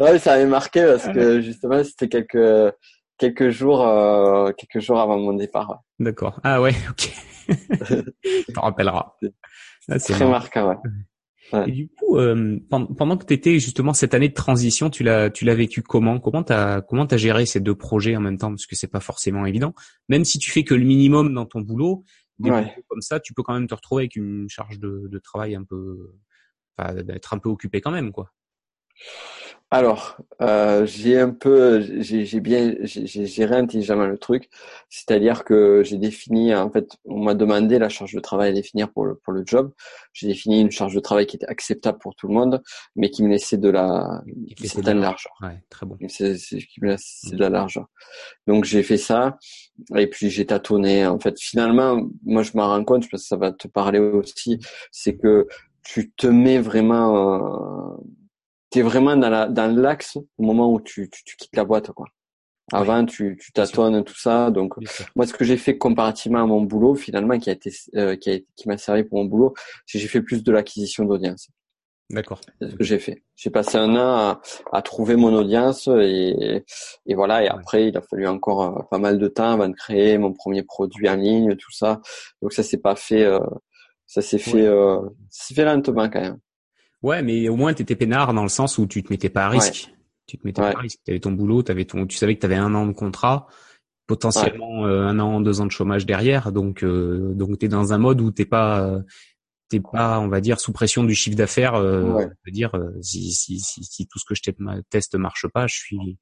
[0.00, 2.74] Ouais, ça avait marqué parce que justement c'était quelques
[3.18, 5.82] quelques jours euh, quelques jours avant mon départ.
[5.98, 6.40] D'accord.
[6.42, 7.12] Ah ouais, ok.
[8.54, 9.14] t'en rappelleras.
[9.98, 10.76] C'est très marquant, ouais.
[11.66, 15.30] Et du coup, euh, pendant que tu étais justement cette année de transition, tu l'as
[15.30, 16.20] tu l'as vécu comment?
[16.20, 18.50] Comment t'as comment t'as géré ces deux projets en même temps?
[18.50, 19.74] Parce que c'est pas forcément évident.
[20.08, 22.04] Même si tu fais que le minimum dans ton boulot,
[22.38, 22.50] des
[22.88, 25.64] comme ça, tu peux quand même te retrouver avec une charge de, de travail un
[25.64, 26.14] peu,
[26.76, 28.32] enfin, d'être un peu occupé quand même, quoi.
[29.70, 34.48] Alors, euh, j'ai un peu, j'ai bien, j'ai géré intelligemment le truc,
[34.88, 38.90] c'est-à-dire que j'ai défini, en fait, on m'a demandé la charge de travail à définir
[38.90, 39.72] pour le pour le job.
[40.14, 42.62] J'ai défini une charge de travail qui était acceptable pour tout le monde,
[42.96, 45.34] mais qui me laissait de la, de largeur.
[45.42, 45.98] Ouais, très bon.
[46.08, 47.88] C'est qui me laissait de la largeur.
[48.46, 49.36] Donc j'ai fait ça,
[49.96, 51.06] et puis j'ai tâtonné.
[51.06, 54.60] En fait, finalement, moi je m'en rends compte parce que ça va te parler aussi,
[54.92, 55.46] c'est que
[55.82, 57.96] tu te mets vraiment euh,
[58.70, 61.64] tu es vraiment dans la dans l'axe au moment où tu, tu, tu quittes la
[61.64, 62.06] boîte quoi.
[62.72, 64.74] Avant tu tu tâtonnes tout ça donc
[65.16, 68.30] moi ce que j'ai fait comparativement à mon boulot finalement qui a été euh, qui
[68.30, 69.54] a qui m'a servi pour mon boulot
[69.86, 71.48] c'est j'ai fait plus de l'acquisition d'audience.
[72.10, 72.40] D'accord.
[72.60, 73.22] C'est ce que j'ai fait.
[73.36, 74.40] J'ai passé un an à,
[74.72, 76.64] à, trouver mon audience et,
[77.04, 77.44] et voilà.
[77.44, 80.32] Et après, il a fallu encore euh, pas mal de temps avant de créer mon
[80.32, 82.00] premier produit en ligne, tout ça.
[82.40, 83.24] Donc ça s'est pas fait.
[83.24, 83.40] Euh,
[84.06, 84.66] ça s'est fait.
[84.66, 86.38] Euh, ça s'est fait lentement quand même.
[87.02, 89.46] Ouais, mais au moins tu étais peinard dans le sens où tu te mettais pas
[89.46, 89.92] à risque.
[90.26, 90.98] Tu te mettais pas à risque.
[91.04, 93.46] Tu avais ton boulot, avais ton, tu savais que tu avais un an de contrat,
[94.06, 96.52] potentiellement euh, un an, deux ans de chômage derrière.
[96.52, 99.00] Donc, euh, donc t'es dans un mode où t'es pas, euh,
[99.68, 101.74] t'es pas, on va dire, sous pression du chiffre d'affaires.
[101.74, 104.42] Euh, dire si, si, si, si, tout ce que je
[104.90, 106.18] teste marche pas, je suis,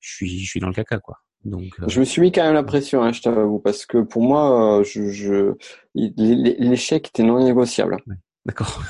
[0.00, 1.16] je suis, je suis dans le caca, quoi.
[1.44, 4.22] Donc, je me suis mis quand même la pression, hein, je t'avoue, parce que pour
[4.22, 5.54] moi, je, je
[5.94, 7.96] l'échec était non négociable.
[8.44, 8.82] D'accord.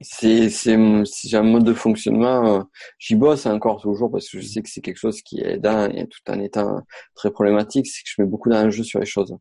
[0.00, 0.76] C'est c'est
[1.24, 2.58] j'ai un mode de fonctionnement.
[2.58, 2.62] Euh,
[2.98, 5.90] j'y bosse encore toujours parce que je sais que c'est quelque chose qui est dans
[5.90, 6.82] et tout en étant
[7.14, 9.36] très problématique, c'est que je mets beaucoup d'enjeux sur les choses.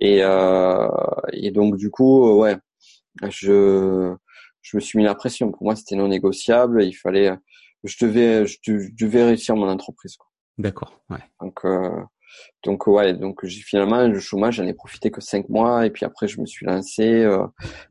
[0.00, 0.88] Et euh,
[1.32, 2.56] et donc du coup, euh, ouais,
[3.28, 4.14] je
[4.62, 5.52] je me suis mis la pression.
[5.52, 6.82] Pour moi, c'était non négociable.
[6.82, 7.32] Il fallait,
[7.84, 8.56] je devais je,
[8.98, 10.16] devais réussir mon entreprise.
[10.58, 11.00] D'accord.
[11.10, 11.22] Ouais.
[11.40, 12.02] Donc euh,
[12.64, 16.04] donc ouais, donc j'ai finalement le chômage, j'en ai profité que cinq mois et puis
[16.04, 17.46] après je me suis lancé euh,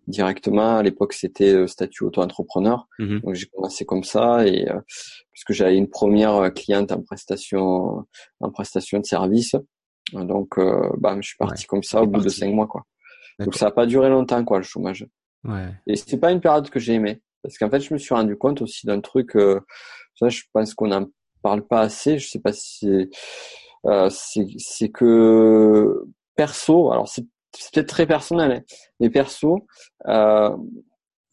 [0.07, 0.77] directement.
[0.77, 4.79] À l'époque c'était euh, statut auto-entrepreneur, mmh donc j'ai commencé comme ça et euh,
[5.31, 8.05] puisque j'avais une première cliente en prestation
[8.41, 9.55] en prestation de service,
[10.13, 10.59] donc
[10.97, 12.83] bah je suis parti comme ça au bout de cinq mois quoi.
[13.39, 15.05] Donc ça a pas duré longtemps quoi le chômage.
[15.43, 15.69] Ouais.
[15.87, 18.35] Et c'était pas une période que j'ai aimé parce qu'en fait je me suis rendu
[18.35, 19.37] compte aussi d'un truc.
[20.15, 21.05] ça je pense qu'on en
[21.41, 22.17] parle pas assez.
[22.17, 23.09] Je sais pas si
[23.85, 27.25] euh, c'est que perso, alors c'est
[27.73, 28.61] peut-être très personnel, hein,
[28.99, 29.65] mais perso,
[30.07, 30.55] euh,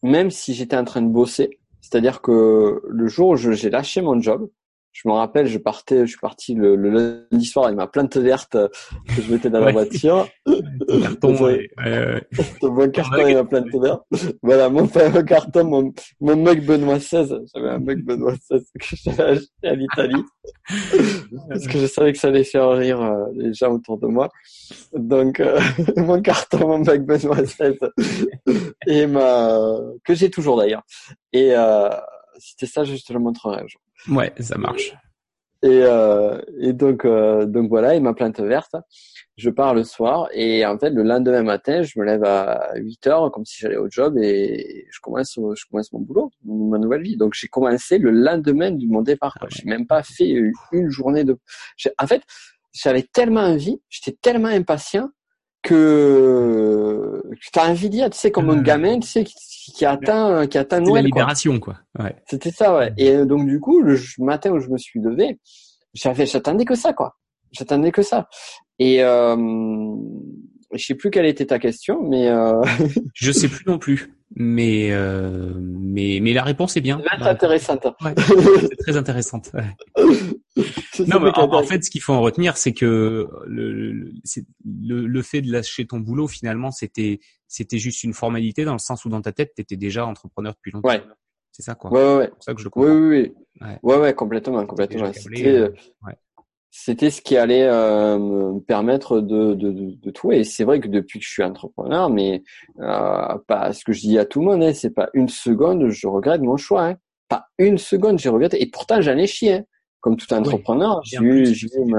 [0.01, 4.19] même si j'étais en train de bosser, c'est-à-dire que le jour où j'ai lâché mon
[4.21, 4.49] job,
[4.93, 8.15] je me rappelle, je partais, je suis parti le, le lundi soir avec ma plante
[8.15, 10.27] verte que je mettais dans la voiture.
[10.45, 11.71] Ton carton,
[12.61, 14.03] bon carton et ma plante verte.
[14.43, 17.39] Voilà, mon fameux carton, mon, mon mug Benoît XVI.
[17.53, 20.23] J'avais un mug Benoît XVI que j'avais acheté à l'Italie.
[21.49, 24.29] parce que je savais que ça allait faire rire euh, les gens autour de moi.
[24.93, 25.59] Donc, euh,
[25.97, 27.77] mon carton, mon mug Benoît XVI.
[28.85, 29.57] et ma,
[30.03, 30.83] que j'ai toujours d'ailleurs.
[31.33, 31.55] Et,
[32.33, 33.63] euh, c'était ça, je te le montrerai.
[34.09, 34.93] Ouais, ça marche.
[35.63, 38.75] Et, euh, et donc, euh, donc voilà, et ma plante verte,
[39.37, 43.07] je pars le soir et en fait le lendemain matin, je me lève à 8
[43.07, 47.01] heures comme si j'allais au job et je commence, je commence mon boulot, ma nouvelle
[47.01, 47.15] vie.
[47.15, 49.37] Donc j'ai commencé le lendemain de mon départ.
[49.39, 50.27] Ah j'ai même pas fait
[50.73, 51.39] une journée de.
[51.97, 52.23] En fait,
[52.73, 55.09] j'avais tellement envie, j'étais tellement impatient
[55.63, 59.33] que tu as envie d'y tu sais, comme un gamin, tu sais, qui,
[59.71, 61.03] qui atteint, qui atteint Noël.
[61.03, 61.77] la libération, quoi.
[61.95, 62.05] quoi.
[62.05, 62.15] Ouais.
[62.27, 62.93] C'était ça, ouais.
[62.97, 65.39] Et euh, donc, du coup, le matin où je me suis levé,
[65.93, 67.15] j'avais, j'attendais que ça, quoi.
[67.51, 68.27] J'attendais que ça.
[68.79, 69.35] Et, euh,
[70.73, 72.61] je sais plus quelle était ta question, mais euh...
[73.13, 74.11] je sais plus non plus.
[74.35, 76.99] Mais euh, mais mais la réponse est bien.
[77.19, 77.85] C'est intéressante.
[78.03, 79.51] Ouais, c'est très intéressante.
[79.53, 80.03] Ouais.
[81.07, 85.41] non, mais en, fait, ce qu'il faut en retenir, c'est que le, le, le, fait
[85.41, 89.21] de lâcher ton boulot, finalement, c'était c'était juste une formalité dans le sens où dans
[89.21, 90.89] ta tête, tu étais déjà entrepreneur depuis longtemps.
[90.89, 91.03] Ouais.
[91.51, 91.91] C'est ça, quoi.
[91.91, 92.31] Ouais, ouais.
[92.39, 92.89] C'est ça que je le comprends.
[92.89, 93.69] Oui, oui, oui.
[93.83, 95.11] Ouais, ouais, complètement, complètement.
[95.13, 95.69] C'était euh,
[96.05, 96.13] ouais
[96.75, 100.31] c'était ce qui allait euh, me permettre de, de, de, de tout.
[100.31, 102.41] Et c'est vrai que depuis que je suis entrepreneur, mais
[102.79, 105.87] euh, pas ce que je dis à tout le monde, hein, c'est pas une seconde
[105.89, 106.87] je regrette mon choix.
[106.87, 106.95] Hein.
[107.29, 108.59] Pas une seconde j'ai regretté.
[108.59, 109.53] Et pourtant j'en ai chié.
[109.53, 109.63] Hein.
[110.03, 111.95] Comme tout entrepreneur, j'ai eu, j'ai eu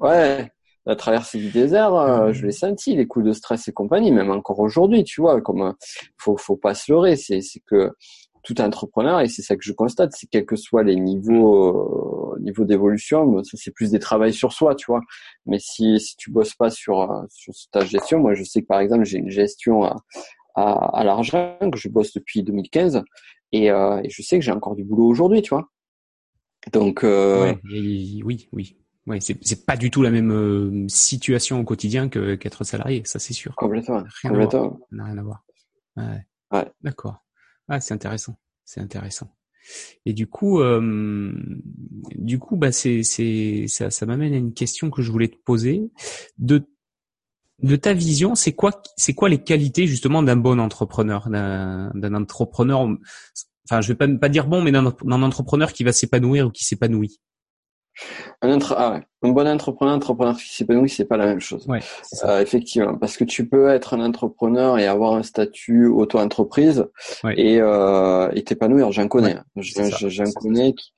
[0.00, 0.52] ouais,
[0.84, 4.30] la traversée du désert, euh, je l'ai senti, les coups de stress et compagnie, même
[4.30, 5.72] encore aujourd'hui, tu vois, comme euh,
[6.18, 7.90] faut faut pas se leurrer, c'est c'est que
[8.42, 12.40] tout entrepreneur et c'est ça que je constate c'est quels que soient les niveaux euh,
[12.40, 15.00] niveaux d'évolution ça c'est plus des travails sur soi tu vois.
[15.46, 18.66] Mais si si tu bosses pas sur euh, sur ta gestion moi je sais que
[18.66, 19.96] par exemple j'ai une gestion à
[20.54, 23.02] à, à l'argent que je bosse depuis 2015
[23.52, 25.68] et, euh, et je sais que j'ai encore du boulot aujourd'hui tu vois
[26.72, 27.54] donc euh...
[27.64, 32.34] oui oui oui c'est c'est pas du tout la même euh, situation au quotidien que
[32.34, 35.44] qu'être salarié ça c'est sûr complètement complètement n'a rien à voir
[35.96, 36.72] ouais, ouais.
[36.82, 37.24] d'accord
[37.70, 38.36] ah, c'est intéressant.
[38.64, 39.32] C'est intéressant.
[40.04, 41.32] Et du coup, euh,
[42.16, 45.36] du coup, bah c'est c'est ça, ça m'amène à une question que je voulais te
[45.36, 45.90] poser.
[46.38, 46.68] De
[47.62, 52.14] de ta vision, c'est quoi c'est quoi les qualités justement d'un bon entrepreneur, d'un d'un
[52.14, 52.88] entrepreneur.
[53.68, 54.86] Enfin, je vais pas pas dire bon, mais d'un
[55.22, 57.20] entrepreneur qui va s'épanouir ou qui s'épanouit.
[58.42, 61.66] Un, ah un bon entrepreneur, un entrepreneur qui s'épanouit, c'est pas la même chose.
[61.68, 61.80] Ouais,
[62.24, 66.86] euh, effectivement, parce que tu peux être un entrepreneur et avoir un statut auto-entreprise
[67.36, 68.92] et euh, t'épanouir.
[68.92, 70.72] J'en connais, j'en connais.
[70.72, 70.92] Qui,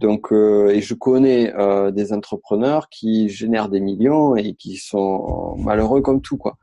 [0.00, 5.56] donc, euh, et je connais euh, des entrepreneurs qui génèrent des millions et qui sont
[5.58, 6.56] malheureux comme tout, quoi.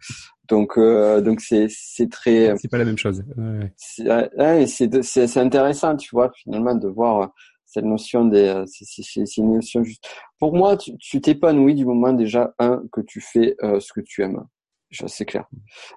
[0.48, 2.56] Donc, euh, donc c'est c'est très.
[2.58, 3.24] C'est pas la même chose.
[3.38, 4.66] Ouais.
[4.68, 7.32] C'est c'est intéressant, tu vois, finalement, de voir
[7.68, 10.08] cette notion des euh, c'est une notion juste
[10.40, 14.24] pour moi tu t'épanouis du moment déjà un que tu fais euh, ce que tu
[14.24, 14.44] aimes
[14.90, 15.46] c'est clair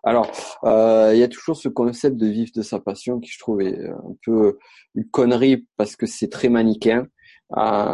[0.03, 0.29] alors
[0.65, 3.63] euh, il y a toujours ce concept de vivre de sa passion qui je trouve
[3.63, 4.59] est un peu
[4.97, 7.07] une connerie parce que c'est très manichéen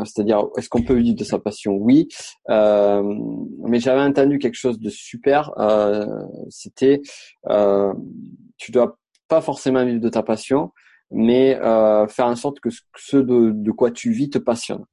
[0.05, 1.73] c'est-à-dire est-ce qu'on peut vivre de sa passion?
[1.73, 2.09] Oui
[2.49, 5.53] mais j'avais entendu quelque chose de super
[6.51, 7.03] c'était
[8.59, 10.73] tu dois pas forcément vivre de ta passion
[11.11, 14.85] mais euh, faire en sorte que ce de, de quoi tu vis te passionne.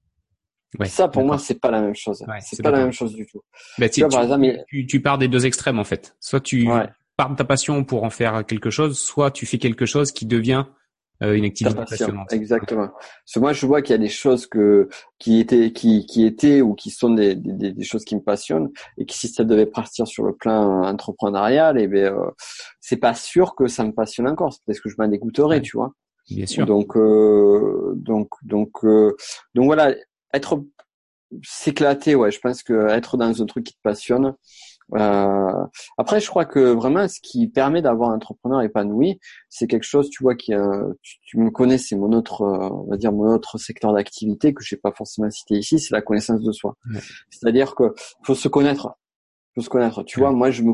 [0.80, 2.24] Ouais, ça, pour moi, c'est pas la même chose.
[2.28, 3.42] Ouais, c'est pas, la même chose du tout.
[3.78, 6.16] Bah, tu, tu, par exemple, tu, tu, pars des deux extrêmes en fait.
[6.20, 6.68] Soit tu
[7.16, 10.26] pars de ta passion pour en faire quelque chose, soit tu fais quelque chose qui
[10.26, 10.66] devient
[11.22, 12.34] euh, une activité passionnante.
[12.34, 12.88] Exactement.
[12.88, 16.26] Parce que moi, je vois qu'il y a des choses que qui étaient qui qui
[16.26, 19.44] étaient ou qui sont des, des, des choses qui me passionnent et que si ça
[19.44, 22.32] devait partir sur le plan entrepreneurial, et eh ben euh,
[22.82, 24.54] c'est pas sûr que ça me passionne encore.
[24.54, 25.94] C'est parce que je m'en dégoûterais, tu vois.
[26.30, 26.66] Bien sûr.
[26.66, 29.16] Donc, euh, donc, donc, euh,
[29.56, 29.94] donc voilà,
[30.34, 30.64] être
[31.44, 32.32] s'éclater, ouais.
[32.32, 34.34] Je pense que être dans un truc qui te passionne.
[34.96, 35.66] Euh,
[35.98, 39.20] après, je crois que vraiment, ce qui permet d'avoir un entrepreneur épanoui,
[39.50, 40.54] c'est quelque chose, tu vois, qui,
[41.02, 44.64] tu, tu, me connais, c'est mon autre, on va dire mon autre secteur d'activité que
[44.64, 46.76] j'ai pas forcément cité ici, c'est la connaissance de soi.
[47.30, 47.94] C'est-à-dire que
[48.24, 48.96] faut se connaître,
[49.56, 50.04] faut se connaître.
[50.04, 50.74] Tu vois, moi, je me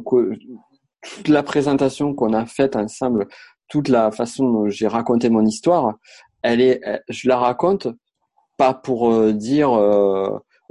[1.01, 3.27] toute la présentation qu'on a faite ensemble
[3.69, 5.95] toute la façon dont j'ai raconté mon histoire,
[6.41, 7.87] elle est, je la raconte
[8.57, 9.71] pas pour euh, dire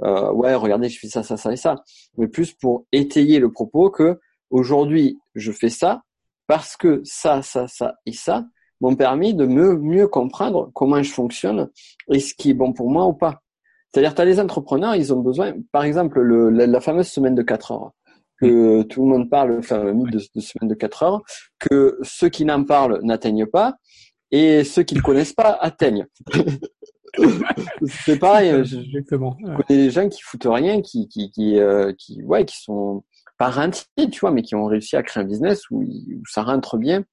[0.03, 1.83] euh, ouais regardez je fais ça ça ça et ça,
[2.17, 6.01] mais plus pour étayer le propos que aujourd'hui je fais ça
[6.47, 8.45] parce que ça ça ça et ça
[8.81, 11.69] m'ont permis de mieux mieux comprendre comment je fonctionne
[12.11, 13.41] et ce qui est bon pour moi ou pas.
[13.91, 17.41] C'est-à-dire, tu as les entrepreneurs, ils ont besoin, par exemple, le, la, fameuse semaine de
[17.41, 17.91] 4 heures
[18.39, 21.21] que tout le monde parle, enfin, mythe de, de semaine de 4 heures,
[21.59, 23.75] que ceux qui n'en parlent n'atteignent pas
[24.31, 26.07] et ceux qui ne connaissent pas atteignent.
[27.85, 28.49] c'est pareil.
[28.49, 29.37] Exactement.
[29.39, 33.03] Je, connais des gens qui foutent rien, qui, qui, qui, euh, qui, ouais, qui sont
[33.37, 36.43] pas rentiers, tu vois, mais qui ont réussi à créer un business où, où ça
[36.43, 37.03] rentre bien.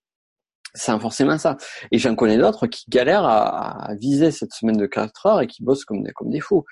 [0.74, 1.56] C'est forcément ça.
[1.90, 5.46] Et j'en connais d'autres qui galèrent à, à, viser cette semaine de 4 heures et
[5.46, 6.64] qui bossent comme des, comme des fous.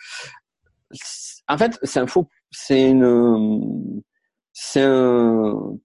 [1.48, 4.02] En fait, c'est un faux, c'est une,
[4.52, 5.76] c'est un,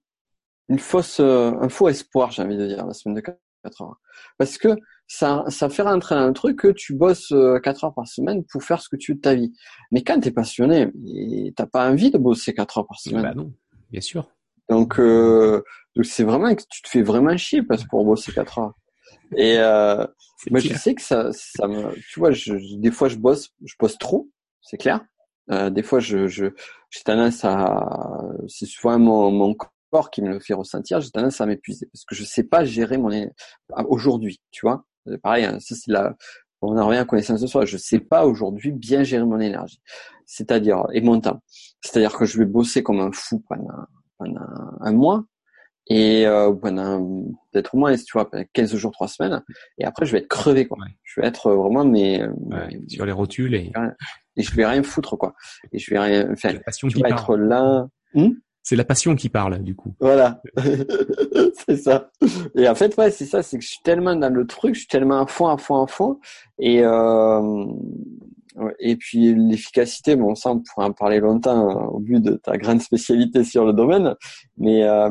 [0.68, 3.38] une fausse, un faux espoir, j'ai envie de dire, la semaine de 4
[3.80, 4.00] heures.
[4.38, 4.68] Parce que
[5.06, 8.44] ça, ça fait rentrer dans un truc que tu bosses 4 euh, heures par semaine
[8.44, 9.52] pour faire ce que tu veux de ta vie.
[9.90, 10.90] Mais quand t'es passionné,
[11.56, 13.22] t'as pas envie de bosser 4 heures par semaine.
[13.22, 13.52] Bah non,
[13.90, 14.30] bien sûr.
[14.68, 15.62] Donc, euh,
[15.96, 18.74] donc c'est vraiment que tu te fais vraiment chier parce pour bosser 4 heures.
[19.36, 20.06] Et euh,
[20.50, 23.74] moi, je sais que ça, ça me, tu vois, je, des fois je bosse, je
[23.78, 24.28] bosse trop,
[24.60, 25.04] c'est clair.
[25.50, 26.46] Euh, des fois, je, je,
[26.90, 27.88] j'ai tendance à,
[28.46, 29.54] c'est souvent mon, mon
[29.90, 32.64] corps qui me le fait ressentir, j'ai tendance à m'épuiser parce que je sais pas
[32.64, 33.10] gérer mon
[33.88, 34.84] aujourd'hui, tu vois.
[35.22, 36.14] Pareil, hein, ça c'est la,
[36.62, 37.64] on en revient à connaissance de soi.
[37.64, 39.80] Je sais pas aujourd'hui bien gérer mon énergie,
[40.26, 41.40] c'est-à-dire et mon temps.
[41.80, 43.86] C'est-à-dire que je vais bosser comme un fou pendant,
[44.18, 44.46] pendant
[44.80, 45.24] un mois
[45.86, 47.02] et euh, pendant
[47.50, 49.42] peut-être moins, tu vois, 15 jours, 3 semaines,
[49.78, 50.78] et après je vais être crevé quoi.
[51.02, 52.22] Je vais être vraiment mais
[52.88, 53.72] sur les rotules et
[54.36, 55.34] et je vais rien foutre quoi.
[55.72, 56.54] Et je vais rien faire.
[56.54, 57.88] La passion qui être là.
[58.14, 58.30] Hmm
[58.62, 59.94] c'est la passion qui parle du coup.
[60.00, 60.42] Voilà,
[61.66, 62.10] c'est ça.
[62.56, 64.80] Et en fait, ouais, c'est ça, c'est que je suis tellement dans le truc, je
[64.80, 66.20] suis tellement à fond, à fond, à fond,
[66.58, 67.64] et euh,
[68.78, 72.56] et puis l'efficacité, bon, ça on pourrait en parler longtemps hein, au vu de ta
[72.58, 74.14] grande spécialité sur le domaine,
[74.58, 75.08] mais euh,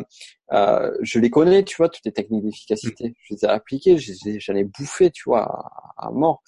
[0.51, 3.15] euh, je les connais, tu vois, toutes les techniques d'efficacité.
[3.23, 5.43] Je les ai appliquées, j'en ai, bouffé, tu vois,
[5.97, 6.41] à, à mort.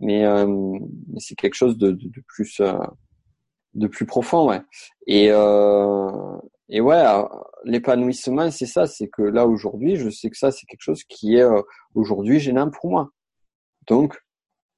[0.00, 2.74] Mais, euh, mais c'est quelque chose de, de, de plus euh,
[3.74, 4.60] de plus profond, ouais.
[5.06, 6.36] Et euh,
[6.68, 7.04] et ouais,
[7.64, 11.36] l'épanouissement, c'est ça, c'est que là aujourd'hui, je sais que ça, c'est quelque chose qui
[11.36, 11.60] est euh,
[11.94, 13.10] aujourd'hui gênant pour moi.
[13.86, 14.18] Donc,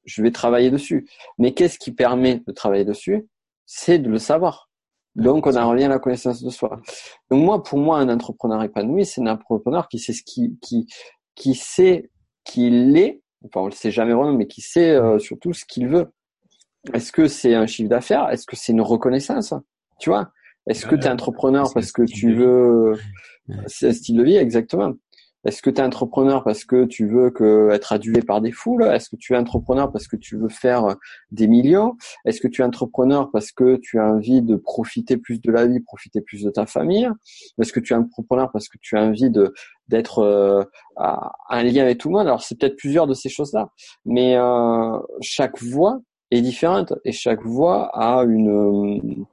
[0.04, 1.08] je vais travailler dessus.
[1.38, 3.28] Mais qu'est-ce qui permet de travailler dessus?
[3.66, 4.68] C'est de le savoir.
[5.14, 6.80] Donc, on en revient à la connaissance de soi.
[7.30, 10.86] Donc moi, pour moi, un entrepreneur épanoui, c'est un entrepreneur qui sait ce qui, qui,
[11.34, 12.10] qui sait
[12.44, 15.88] qu'il est enfin on le sait jamais vraiment, mais qui sait euh, surtout ce qu'il
[15.88, 16.12] veut.
[16.92, 18.28] Est-ce que c'est un chiffre d'affaires?
[18.30, 19.54] Est-ce que c'est une reconnaissance?
[19.98, 20.30] Tu vois?
[20.68, 22.94] Est-ce que tu es entrepreneur parce que tu veux
[23.66, 24.94] C'est un style de vie, exactement.
[25.46, 28.82] Est-ce que tu es entrepreneur parce que tu veux que, être adulé par des foules
[28.82, 30.94] Est-ce que tu es entrepreneur parce que tu veux faire euh,
[31.30, 31.96] des millions?
[32.24, 35.66] Est-ce que tu es entrepreneur parce que tu as envie de profiter plus de la
[35.68, 37.08] vie, profiter plus de ta famille?
[37.62, 39.54] Est-ce que tu es entrepreneur parce que tu as envie de
[39.86, 40.64] d'être euh,
[40.96, 42.26] un lien avec tout le monde?
[42.26, 43.70] Alors c'est peut-être plusieurs de ces choses-là,
[44.04, 49.26] mais euh, chaque voie est différente et chaque voie a une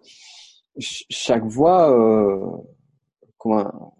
[0.79, 2.63] chaque voie
[3.37, 3.93] comment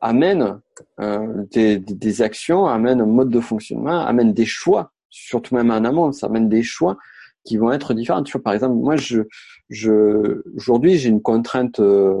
[0.00, 0.60] amène
[1.00, 5.84] euh, des, des, actions, amène un mode de fonctionnement, amène des choix, surtout même en
[5.84, 6.96] amont, ça amène des choix
[7.44, 8.22] qui vont être différents.
[8.22, 9.22] Tu vois, par exemple, moi, je,
[9.70, 12.14] je, aujourd'hui, j'ai une contrainte euh,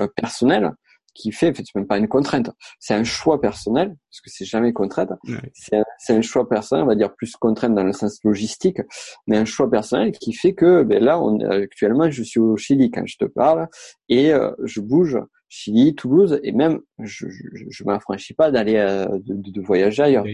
[0.00, 0.72] euh personnelle
[1.16, 4.30] qui fait, en fait, c'est même pas une contrainte, c'est un choix personnel, parce que
[4.30, 5.10] c'est jamais contrainte.
[5.54, 8.78] C'est un, un, choix personnel, on va dire plus contrainte dans le sens logistique,
[9.26, 12.90] mais un choix personnel qui fait que, ben là, on, actuellement, je suis au Chili
[12.90, 13.68] quand je te parle,
[14.08, 17.26] et euh, je bouge Chili, Toulouse, et même je
[17.70, 20.24] je, m'affranchis pas d'aller euh, de, de, voyager ailleurs.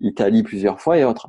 [0.00, 1.28] Italie plusieurs fois et autres.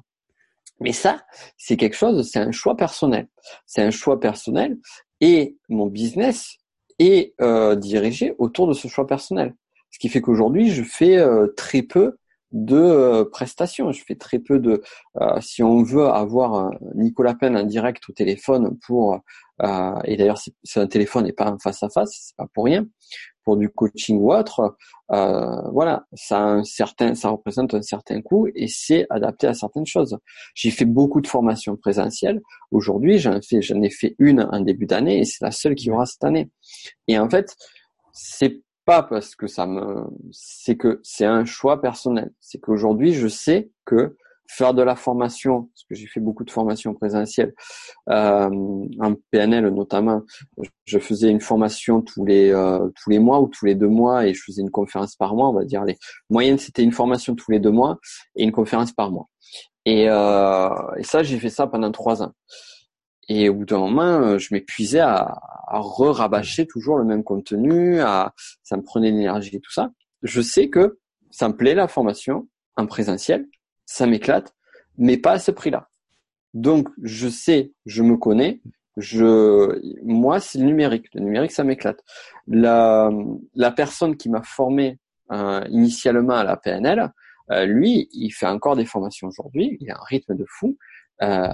[0.79, 1.23] Mais ça,
[1.57, 3.27] c'est quelque chose, c'est un choix personnel.
[3.65, 4.77] C'est un choix personnel
[5.21, 6.57] et mon business
[6.99, 9.55] est euh, dirigé autour de ce choix personnel.
[9.91, 12.17] Ce qui fait qu'aujourd'hui, je fais euh, très peu
[12.55, 13.91] de euh, prestations.
[13.91, 14.81] Je fais très peu de.
[15.21, 19.19] Euh, si on veut avoir Nicolas Penn en direct au téléphone pour
[19.61, 22.65] euh, et d'ailleurs c'est un téléphone et pas un face à face, c'est pas pour
[22.65, 22.87] rien.
[23.43, 24.75] Pour du coaching ou autre,
[25.09, 29.85] voilà, ça a un certain, ça représente un certain coût et c'est adapté à certaines
[29.85, 30.17] choses.
[30.55, 32.41] J'ai fait beaucoup de formations présentielles.
[32.71, 36.07] Aujourd'hui, j'en j'en ai fait une en début d'année et c'est la seule qui aura
[36.07, 36.49] cette année.
[37.07, 37.55] Et en fait,
[38.13, 42.31] c'est pas parce que ça me, c'est que c'est un choix personnel.
[42.39, 44.15] C'est qu'aujourd'hui, je sais que
[44.47, 47.53] faire de la formation, parce que j'ai fait beaucoup de formations présentielles,
[48.09, 48.49] euh,
[48.99, 50.21] en PNL notamment,
[50.85, 54.27] je faisais une formation tous les euh, tous les mois ou tous les deux mois
[54.27, 55.49] et je faisais une conférence par mois.
[55.49, 55.97] On va dire les
[56.29, 57.97] moyennes, c'était une formation tous les deux mois
[58.35, 59.27] et une conférence par mois.
[59.85, 62.33] Et, euh, et ça, j'ai fait ça pendant trois ans.
[63.27, 68.33] Et au bout d'un moment, euh, je m'épuisais à, re-rabâcher toujours le même contenu, à,
[68.63, 69.91] ça me prenait l'énergie et tout ça.
[70.21, 70.99] Je sais que
[71.31, 73.47] ça me plaît la formation en présentiel,
[73.85, 74.53] ça m'éclate,
[74.97, 75.89] mais pas à ce prix-là.
[76.53, 78.61] Donc, je sais, je me connais,
[78.97, 81.07] je, moi, c'est le numérique.
[81.13, 82.01] Le numérique, ça m'éclate.
[82.47, 83.09] La,
[83.53, 84.99] la personne qui m'a formé
[85.31, 87.11] euh, initialement à la PNL,
[87.51, 89.77] euh, lui, il fait encore des formations aujourd'hui.
[89.81, 90.77] Il a un rythme de fou.
[91.21, 91.47] Euh,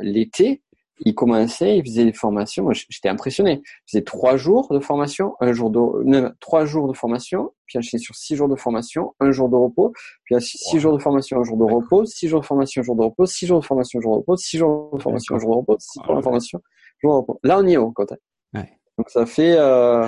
[0.00, 0.62] L'été,
[1.00, 2.64] il commençait, il faisait des formations.
[2.64, 3.62] Moi, j'étais impressionné.
[3.64, 8.00] Il faisait trois jours de formation, un jour de, trois jours de formation, puis enchaîné
[8.00, 9.92] sur six jours de formation, un jour de repos,
[10.24, 12.96] puis six jours de formation, un jour de repos, six jours de formation, un jour
[12.96, 15.40] de repos, six jours de formation, un jour de repos, six jours de formation, un
[15.40, 17.40] jour de repos, six jours de formation, un jour de repos.
[17.42, 18.16] Là, on y est au côté.
[18.54, 18.68] Ouais.
[18.98, 20.06] Donc ça fait, euh,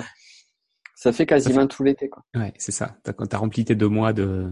[0.95, 2.23] ça fait quasiment tout l'été, quoi.
[2.35, 2.97] Ouais, c'est ça.
[3.03, 4.51] T'as, as rempli tes deux mois de,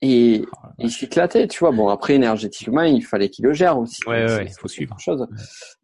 [0.00, 1.72] et oh, il s'éclatait, tu vois.
[1.72, 4.00] Bon, après énergétiquement, il fallait qu'il le gère aussi.
[4.06, 4.96] Ouais, ouais, il faut suivre.
[4.98, 5.26] Chose.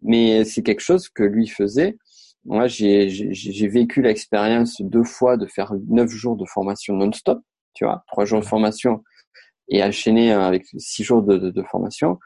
[0.03, 1.97] Mais c'est quelque chose que lui faisait.
[2.45, 7.41] Moi, j'ai j'ai vécu l'expérience deux fois de faire neuf jours de formation non-stop,
[7.75, 9.03] tu vois, trois jours de formation
[9.69, 12.19] et enchaîner avec six jours de, de, de formation.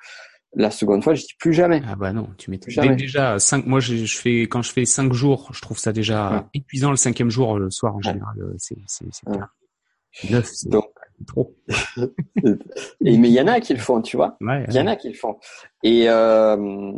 [0.54, 1.82] La seconde fois, je dis plus jamais.
[1.86, 2.96] Ah bah non, tu m'étonnes.
[2.96, 3.64] Déjà cinq.
[3.66, 6.90] Moi, je, je, fais quand je fais cinq jours, je trouve ça déjà épuisant.
[6.90, 10.50] Le cinquième jour, le soir en général, c'est c'est c'est neuf.
[10.66, 10.86] Donc
[11.26, 11.54] trop.
[12.44, 14.36] et, mais il y en a qui le font, tu vois.
[14.40, 15.36] Il y en a qui le font.
[15.82, 16.92] Et, euh,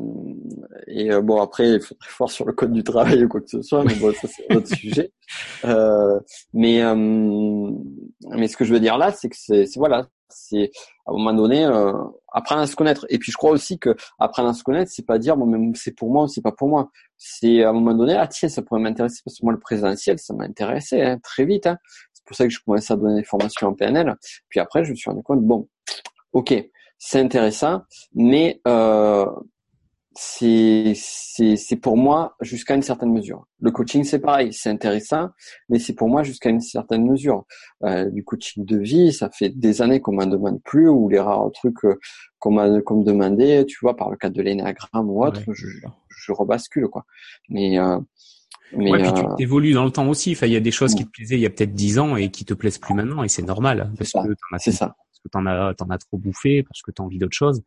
[0.87, 3.40] et euh, bon, après, il faut très fort sur le code du travail ou quoi
[3.40, 5.12] que ce soit, mais bon, ça c'est un autre sujet.
[5.64, 6.18] Euh,
[6.52, 6.94] mais, euh,
[8.30, 10.70] mais ce que je veux dire là, c'est que c'est voilà, c'est
[11.06, 11.92] à un moment donné euh,
[12.33, 13.06] apprendre à se connaître.
[13.09, 15.94] Et puis je crois aussi que apprendre à se connaître, c'est pas dire bon, c'est
[15.94, 16.90] pour moi ou c'est pas pour moi.
[17.16, 20.18] C'est à un moment donné, ah tiens, ça pourrait m'intéresser parce que moi le présentiel,
[20.18, 21.66] ça m'a intéressé hein, très vite.
[21.66, 21.78] Hein
[22.24, 24.14] pour ça que je commençais à donner des formations en PNL.
[24.48, 25.68] Puis après, je me suis rendu compte, bon,
[26.33, 26.54] ok,
[26.98, 27.83] c'est intéressant,
[28.14, 29.26] mais euh,
[30.14, 33.47] c'est c'est pour moi jusqu'à une certaine mesure.
[33.61, 35.28] Le coaching c'est pareil, c'est intéressant,
[35.68, 37.47] mais c'est pour moi jusqu'à une certaine mesure.
[37.84, 41.20] Euh, du coaching de vie, ça fait des années qu'on m'en demande plus, ou les
[41.20, 41.99] rares trucs euh,
[42.38, 45.66] qu'on m'a qu'on me demandait, tu vois, par le cadre de l'énéagramme ou autre, je,
[46.09, 47.07] je rebascule quoi.
[47.49, 47.99] Mais euh,
[48.76, 50.32] mais ouais, puis tu euh, évolues dans le temps aussi.
[50.32, 52.16] Enfin, il y a des choses qui te plaisaient il y a peut-être dix ans
[52.16, 54.86] et qui te plaisent plus maintenant, et c'est normal hein, parce que t'en as, ça.
[54.86, 57.62] parce que t'en as, t'en as trop bouffé, parce que t'as envie d'autre chose.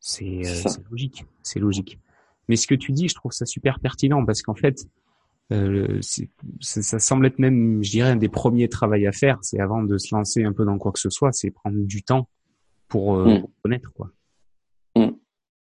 [0.00, 1.98] C'est, euh, logique, c'est logique.
[2.48, 4.86] Mais ce que tu dis, je trouve ça super pertinent parce qu'en fait,
[5.52, 6.00] euh,
[6.60, 9.38] ça semble être même, je dirais, un des premiers travaux à faire.
[9.42, 12.02] C'est avant de se lancer un peu dans quoi que ce soit, c'est prendre du
[12.02, 12.28] temps
[12.88, 13.44] pour, mm.
[13.62, 14.10] connaître quoi.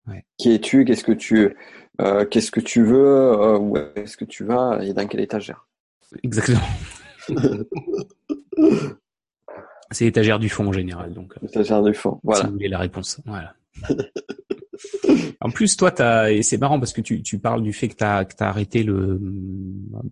[0.06, 0.24] Ouais.
[0.38, 0.84] Qui es-tu?
[0.84, 1.56] Qu'est-ce que tu
[2.30, 5.66] qu'est-ce que tu veux Où est-ce que tu vas Et dans quelle étagère?
[6.22, 6.60] Exactement.
[9.90, 11.34] C'est l'étagère du fond en général, donc.
[11.40, 12.40] L'étagère du fond, voilà.
[12.40, 13.54] Si vous voulez la réponse, voilà.
[15.40, 17.96] en plus, toi, t'as et c'est marrant parce que tu, tu parles du fait que
[17.96, 19.20] tu as, que as arrêté le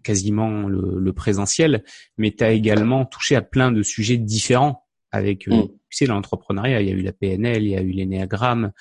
[0.02, 1.84] quasiment le, le présentiel,
[2.16, 5.68] mais tu as également touché à plein de sujets différents avec euh, mm.
[5.68, 8.72] tu sais l'entrepreneuriat, il y a eu la PNL, il y a eu l'énéagramme,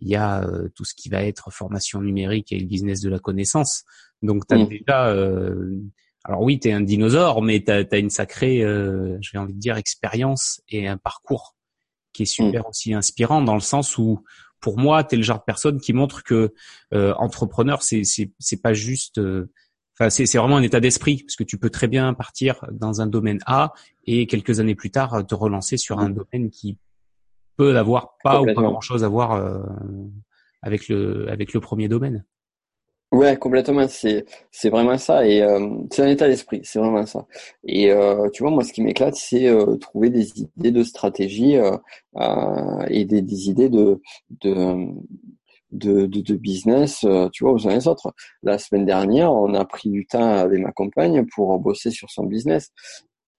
[0.00, 3.10] il y a euh, tout ce qui va être formation numérique et le business de
[3.10, 3.84] la connaissance.
[4.22, 4.68] Donc tu as mm.
[4.68, 5.80] déjà euh,
[6.28, 9.58] alors oui, tu es un dinosaure, mais tu as, une sacrée, euh, j'ai envie de
[9.58, 11.56] dire, expérience et un parcours
[12.12, 12.68] qui est super mm.
[12.68, 14.22] aussi inspirant dans le sens où,
[14.60, 16.52] pour moi, tu es le genre de personne qui montre que
[16.92, 19.50] euh, entrepreneur, c'est c'est pas juste, euh,
[19.94, 23.00] enfin c'est c'est vraiment un état d'esprit parce que tu peux très bien partir dans
[23.00, 23.72] un domaine A
[24.04, 26.14] et quelques années plus tard te relancer sur un mm.
[26.14, 26.76] domaine qui
[27.58, 29.58] peut avoir pas ou pas grand chose à voir euh,
[30.62, 32.24] avec le avec le premier domaine.
[33.10, 33.88] Ouais, complètement.
[33.88, 36.60] C'est c'est vraiment ça et euh, c'est un état d'esprit.
[36.62, 37.26] C'est vraiment ça.
[37.64, 39.50] Et euh, tu vois, moi, ce qui m'éclate, c'est
[39.80, 41.56] trouver des idées de stratégie
[42.88, 44.00] et des, des, idées de
[44.42, 44.86] de
[45.70, 48.14] de, de, business, tu vois, aux uns les autres.
[48.42, 52.24] La semaine dernière, on a pris du temps avec ma compagne pour bosser sur son
[52.24, 52.72] business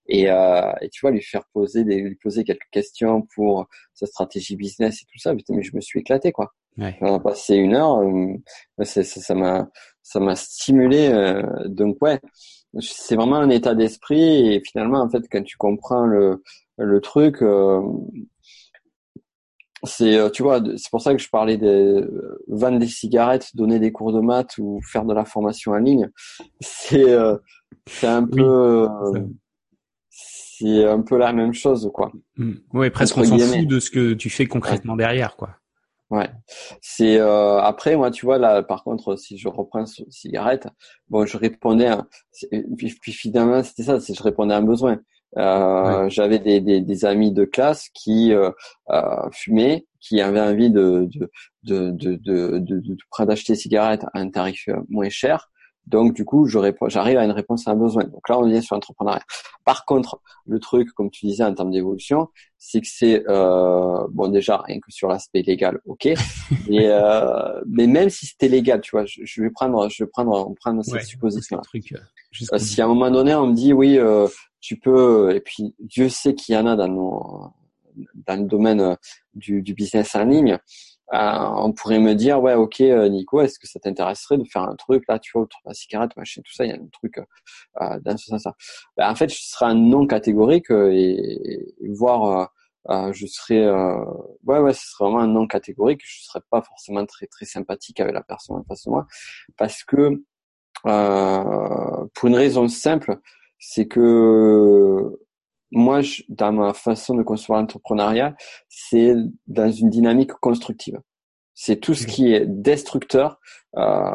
[0.09, 4.07] et, euh, et, tu vois lui faire poser des, lui poser quelques questions pour sa
[4.07, 6.51] stratégie business et tout ça mais je me suis éclaté quoi.
[6.77, 6.97] Ouais.
[7.01, 9.69] on a passé une heure euh, ça m'a
[10.01, 12.19] ça m'a stimulé euh, donc ouais
[12.79, 16.41] c'est vraiment un état d'esprit et finalement en fait quand tu comprends le
[16.77, 17.81] le truc euh,
[19.83, 23.91] c'est tu vois c'est pour ça que je parlais de vendre des cigarettes donner des
[23.91, 26.09] cours de maths ou faire de la formation en ligne
[26.61, 27.15] c'est
[27.87, 28.87] c'est un peu
[30.59, 32.11] c'est un peu la même chose, quoi.
[32.37, 32.53] Mm.
[32.73, 35.55] Oui, presque on s'en fout de ce que tu fais concrètement derrière, quoi.
[36.09, 36.29] Ouais.
[36.81, 40.67] C'est euh, après moi tu vois là par contre si je reprends sur cigarette
[41.07, 42.07] bon je répondais à,
[42.75, 44.97] puis, finalement c'était ça c'est je répondais à un besoin
[45.37, 48.49] euh, j'avais des, des, des, amis de classe qui euh,
[48.89, 51.29] euh, fumaient qui avaient envie de de
[51.61, 55.51] de de de, de, de, d'acheter des cigarettes à un tarif moins cher
[55.87, 58.03] donc du coup, j'arrive à une réponse à un besoin.
[58.03, 59.23] Donc là, on vient sur l'entrepreneuriat.
[59.65, 62.27] Par contre, le truc, comme tu disais en termes d'évolution,
[62.57, 66.09] c'est que c'est euh, bon déjà rien que sur l'aspect légal, ok.
[66.69, 70.53] mais, euh, mais même si c'était légal, tu vois, je, vais prendre, je vais prendre,
[70.55, 71.57] prendre cette supposition.
[71.59, 71.97] Truc, euh,
[72.53, 74.27] euh, si à un moment donné on me dit oui, euh,
[74.59, 77.53] tu peux, et puis Dieu sait qu'il y en a dans nos,
[78.27, 78.97] dans le domaine
[79.33, 80.59] du, du business en ligne.
[81.13, 84.61] Euh, on pourrait me dire ouais ok euh, Nico est-ce que ça t'intéresserait de faire
[84.61, 86.75] un truc là tu vois autour de la cigarette machin tout ça il y a
[86.75, 88.43] un truc euh, dans ce sens
[88.95, 92.51] ben, en fait je serais un non catégorique et, voir
[92.87, 93.67] je serais
[94.43, 97.99] ouais ouais ce serait vraiment un non catégorique je serais pas forcément très très sympathique
[97.99, 99.07] avec la personne en face de moi
[99.57, 100.11] parce que
[100.83, 103.17] pour une raison simple
[103.57, 105.19] c'est que
[105.71, 108.35] moi, je, dans ma façon de concevoir l'entrepreneuriat,
[108.67, 109.13] c'est
[109.47, 110.99] dans une dynamique constructive.
[111.53, 113.37] C'est tout ce qui est destructeur,
[113.75, 114.11] euh,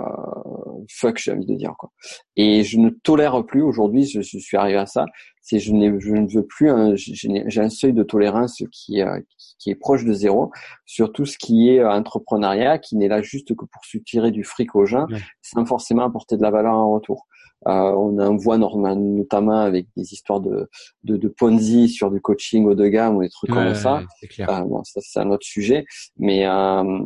[0.90, 1.92] fuck, j'ai envie de dire quoi.
[2.36, 4.06] Et je ne tolère plus aujourd'hui.
[4.06, 5.04] Je, je, suis arrivé à ça.
[5.46, 6.70] C'est je, je ne veux plus.
[6.96, 9.20] J'ai un seuil de tolérance qui, euh,
[9.58, 10.50] qui est proche de zéro
[10.86, 14.74] sur tout ce qui est entrepreneuriat, qui n'est là juste que pour tirer du fric
[14.74, 15.06] aux gens,
[15.42, 17.26] sans forcément apporter de la valeur en retour.
[17.66, 20.68] Euh, on en voit notamment avec des histoires de,
[21.04, 24.02] de, de, Ponzi sur du coaching haut de gamme ou des trucs comme ça.
[24.40, 25.86] Euh, bon, ça c'est un autre sujet,
[26.18, 26.98] mais euh,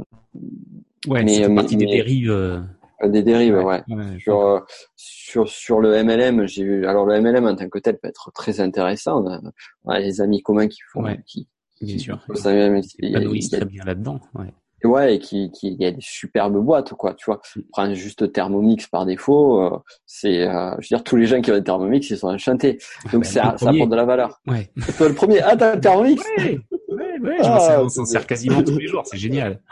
[1.07, 2.65] ouais, mais, mais, partie des dérives.
[3.05, 3.83] Des dérives, ouais.
[4.19, 4.61] sur, euh,
[4.97, 6.87] sur sur le MLM, j'ai vu.
[6.87, 9.23] Alors le MLM en tant que tel peut être très intéressant.
[9.23, 9.41] On a,
[9.85, 11.49] on a des amis communs qui font, qui,
[11.81, 14.21] bien sûr, il, très bien là-dedans.
[14.35, 14.53] Ouais
[14.85, 17.61] ouais et qui qui il y a des superbes boîtes quoi tu vois mm.
[17.73, 21.51] prends juste Thermomix par défaut euh, c'est euh, je veux dire tous les gens qui
[21.51, 24.71] ont Thermomix ils sont enchantés ah, donc bah, ça, ça apporte de la valeur ouais
[24.97, 28.79] toi le premier ah t'as Thermomix ouais ouais, ouais ah, on s'en sert quasiment tous
[28.79, 29.61] les jours c'est génial.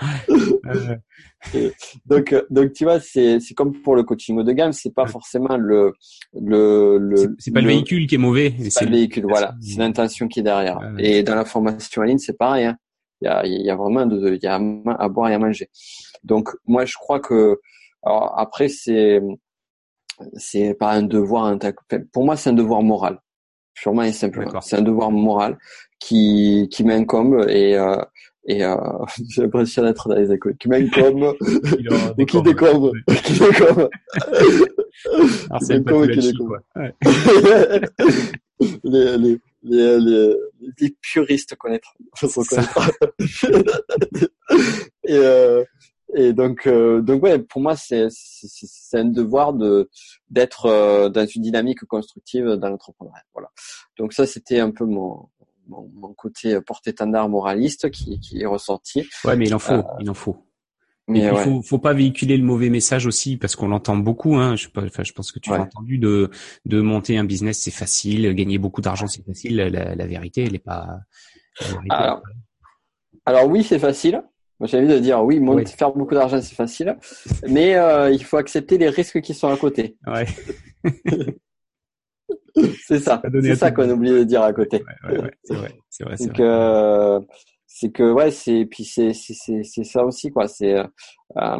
[1.55, 1.71] Euh.
[2.07, 5.07] donc donc tu vois c'est c'est comme pour le coaching haut de gamme c'est pas
[5.07, 5.93] forcément le
[6.35, 9.55] le le c'est pas le, véhicule qui est mauvais c'est le véhicule voilà.
[9.61, 10.81] c'est l'intention qui est derrière.
[10.99, 12.77] Et dans la formation en ligne c'est pareil hein.
[13.21, 14.61] Il y a, il y a vraiment de, il y a
[14.99, 15.71] à boire et à manger.
[16.25, 17.61] Donc moi je crois que
[18.03, 19.21] alors après c'est
[20.35, 21.57] c'est pas un devoir
[22.13, 23.21] pour moi c'est un devoir moral
[23.77, 24.61] purement et simplement.
[24.61, 25.57] C'est un devoir moral
[25.99, 27.97] qui qui m'incombe et euh,
[28.49, 28.77] et euh,
[29.29, 31.37] j'ai l'impression d'être dans les écoles qui m'incombe.
[32.19, 32.93] Et qui décombe
[33.25, 33.91] qui décombe
[35.51, 36.59] alors c'est pas qui décombe
[38.85, 40.35] les, les, les, les,
[40.81, 41.95] les puristes connaîtront.
[45.05, 45.65] et, euh,
[46.17, 49.91] et donc, euh, donc ouais, pour moi, c'est c'est un devoir de
[50.31, 53.23] d'être euh, dans une dynamique constructive dans l'entrepreneuriat.
[53.35, 53.51] Voilà.
[53.99, 55.29] Donc ça, c'était un peu mon,
[55.69, 59.07] mon, mon côté porte-étendard moraliste qui, qui est ressorti.
[59.27, 60.39] Ouais, mais il en faut, il en faut.
[61.09, 64.37] Mais il faut, faut pas véhiculer le mauvais message aussi parce qu'on l'entend beaucoup.
[64.37, 64.57] Hein.
[64.57, 66.31] Je, enfin, je pense que tu as entendu de
[66.65, 69.57] de monter un business, c'est facile, gagner beaucoup d'argent, c'est facile.
[69.57, 70.99] La, la, vérité, elle est pas.
[71.91, 72.23] alors,
[73.27, 74.23] alors, oui, c'est facile.
[74.63, 76.97] J'ai envie de dire oui, monter, faire beaucoup d'argent, c'est facile,
[77.47, 79.97] mais euh, il faut accepter les risques qui sont à côté.
[80.07, 80.27] Ouais.
[82.87, 83.21] c'est ça.
[83.43, 84.83] C'est ça qu'on oublie de dire à côté.
[85.09, 85.73] Ouais, ouais, c'est vrai.
[85.91, 86.17] C'est vrai.
[86.17, 87.21] C'est que
[87.79, 90.87] c'est que ouais c'est puis c'est c'est c'est ça aussi quoi c'est euh,
[91.37, 91.59] euh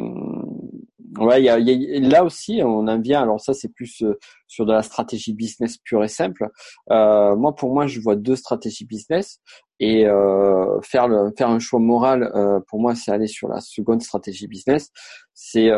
[1.19, 4.03] ouais il y a, y a, là aussi on en vient alors ça c'est plus
[4.03, 6.49] euh, sur de la stratégie business pure et simple
[6.91, 9.41] euh, moi pour moi je vois deux stratégies business
[9.79, 13.61] et euh, faire le faire un choix moral euh, pour moi c'est aller sur la
[13.61, 14.91] seconde stratégie business
[15.35, 15.71] c'est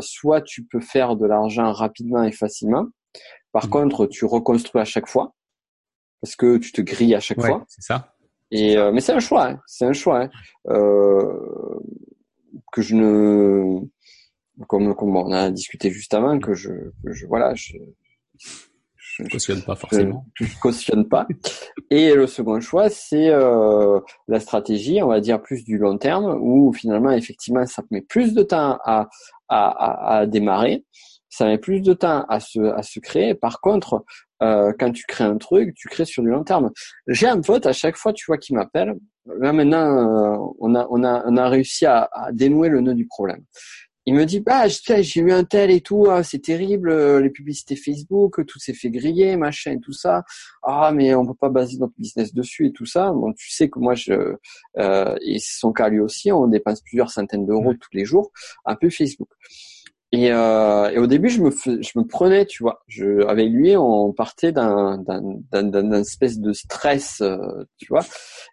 [0.00, 2.86] soit tu peux faire de l'argent rapidement et facilement
[3.52, 3.70] par mmh.
[3.70, 5.34] contre tu reconstruis à chaque fois
[6.20, 8.12] parce que tu te grilles à chaque fois c'est ça
[8.50, 9.60] et euh, mais c'est un choix, hein.
[9.66, 10.30] c'est un choix hein.
[10.68, 11.78] euh,
[12.72, 13.80] que je ne,
[14.66, 16.70] comme, comme on a discuté juste avant, que je,
[17.04, 17.76] que je voilà, je,
[19.18, 20.24] je cautionne pas forcément.
[20.34, 21.26] Je, je cautionne pas.
[21.90, 26.38] Et le second choix, c'est euh, la stratégie, on va dire plus du long terme,
[26.40, 29.08] où finalement effectivement ça met plus de temps à
[29.48, 30.84] à, à, à démarrer
[31.30, 33.34] ça met plus de temps à se, à se créer.
[33.34, 34.04] Par contre,
[34.42, 36.70] euh, quand tu crées un truc, tu crées sur du long terme.
[37.06, 38.94] J'ai un pote à chaque fois, tu vois, qui m'appelle.
[39.40, 42.94] Là maintenant, euh, on a on a on a réussi à, à, dénouer le nœud
[42.94, 43.44] du problème.
[44.08, 47.28] Il me dit bah j'ai eu un tel et tout, ah, c'est terrible, euh, les
[47.28, 50.24] publicités Facebook, tout s'est fait griller, machin et tout ça.
[50.62, 53.12] Ah mais on peut pas baser notre business dessus et tout ça.
[53.12, 54.14] Bon tu sais que moi je
[54.78, 58.32] euh, et c'est son cas lui aussi, on dépense plusieurs centaines d'euros tous les jours
[58.64, 59.28] un peu Facebook.
[60.12, 63.76] Et, euh, et, au début, je me, je me prenais, tu vois, je, avec lui,
[63.76, 65.20] on partait d'un, d'un,
[65.64, 67.36] d'un, espèce de stress, euh,
[67.76, 68.06] tu vois.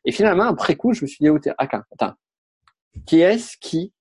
[0.03, 2.16] Et finalement, après coup, je me suis dit, oh, attends, attends,
[3.06, 3.93] qui est-ce qui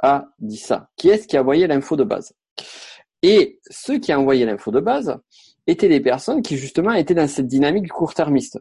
[0.00, 2.34] a dit ça Qui est-ce qui a envoyé l'info de base?
[3.22, 5.18] Et ceux qui ont envoyé l'info de base
[5.66, 8.58] étaient des personnes qui justement étaient dans cette dynamique court-termiste.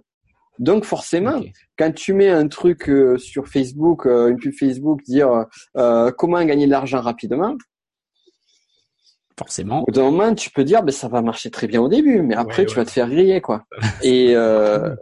[0.58, 1.42] Donc forcément,
[1.78, 6.44] quand tu mets un truc euh, sur Facebook, euh, une pub Facebook, dire euh, comment
[6.46, 7.58] gagner de l'argent rapidement,
[9.38, 9.84] forcément.
[9.88, 12.66] Au moment, tu peux dire, ben, ça va marcher très bien au début, mais après,
[12.66, 13.66] tu vas te faire griller, quoi.
[14.04, 14.96] et, euh,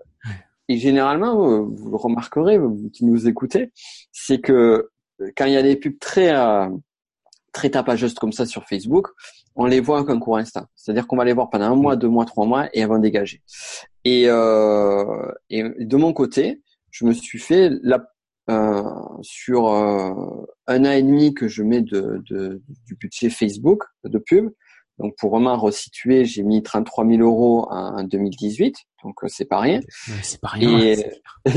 [0.68, 3.72] et généralement, vous le remarquerez, vous qui nous écoutez,
[4.12, 4.90] c'est que
[5.36, 6.70] quand il y a des pubs très, euh,
[7.52, 9.08] très tapageuses comme ça sur Facebook,
[9.56, 10.66] on les voit qu'un court instant.
[10.76, 13.00] C'est-à-dire qu'on va les voir pendant un mois, deux mois, trois mois et elles vont
[13.00, 13.42] dégager.
[14.04, 16.62] Et, euh, et de mon côté,
[16.92, 18.06] je me suis fait la
[18.50, 18.84] euh,
[19.22, 24.18] sur euh, un an et demi que je mets de, de, du budget Facebook de
[24.18, 24.50] pub.
[25.00, 29.60] Donc pour vraiment resituer, j'ai mis 33 000 euros en 2018, donc euh, c'est pas
[29.60, 29.80] rien.
[30.22, 30.80] c'est pas rien.
[30.80, 31.12] Et...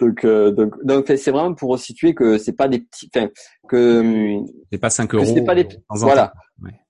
[0.00, 3.28] donc donc donc c'est vraiment pour resituer que c'est pas des petits, enfin
[3.68, 4.40] que
[4.72, 5.24] c'est pas 5 euros.
[5.24, 6.32] C'est pas des, voilà,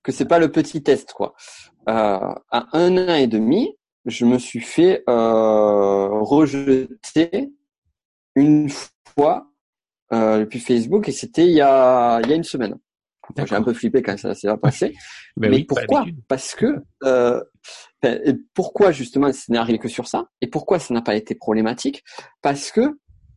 [0.03, 1.35] que c'est pas le petit test quoi.
[1.89, 3.77] Euh, à un an et demi,
[4.07, 7.53] je me suis fait euh, rejeter
[8.35, 8.71] une
[9.17, 9.51] fois
[10.13, 12.77] euh, depuis Facebook et c'était il y a il y a une semaine.
[13.37, 14.95] J'ai un peu flippé quand ça s'est passé.
[15.37, 16.07] Ben Mais pourquoi?
[16.29, 17.43] Parce que euh,
[18.03, 20.29] ben, pourquoi justement ce n'est arrivé que sur ça?
[20.41, 22.05] Et pourquoi ça n'a pas été problématique?
[22.41, 22.83] Parce que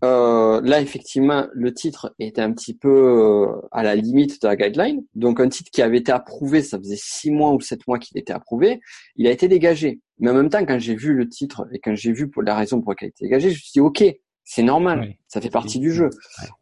[0.04, 4.56] euh, là effectivement le titre était un petit peu euh, à la limite de la
[4.56, 5.02] guideline.
[5.16, 8.16] Donc un titre qui avait été approuvé, ça faisait six mois ou sept mois qu'il
[8.20, 8.80] était approuvé,
[9.16, 10.00] il a été dégagé.
[10.20, 12.56] Mais en même temps, quand j'ai vu le titre et quand j'ai vu pour la
[12.56, 14.04] raison pour laquelle il a été dégagé, je me suis dit ok,
[14.44, 16.10] c'est normal, ça fait partie du jeu.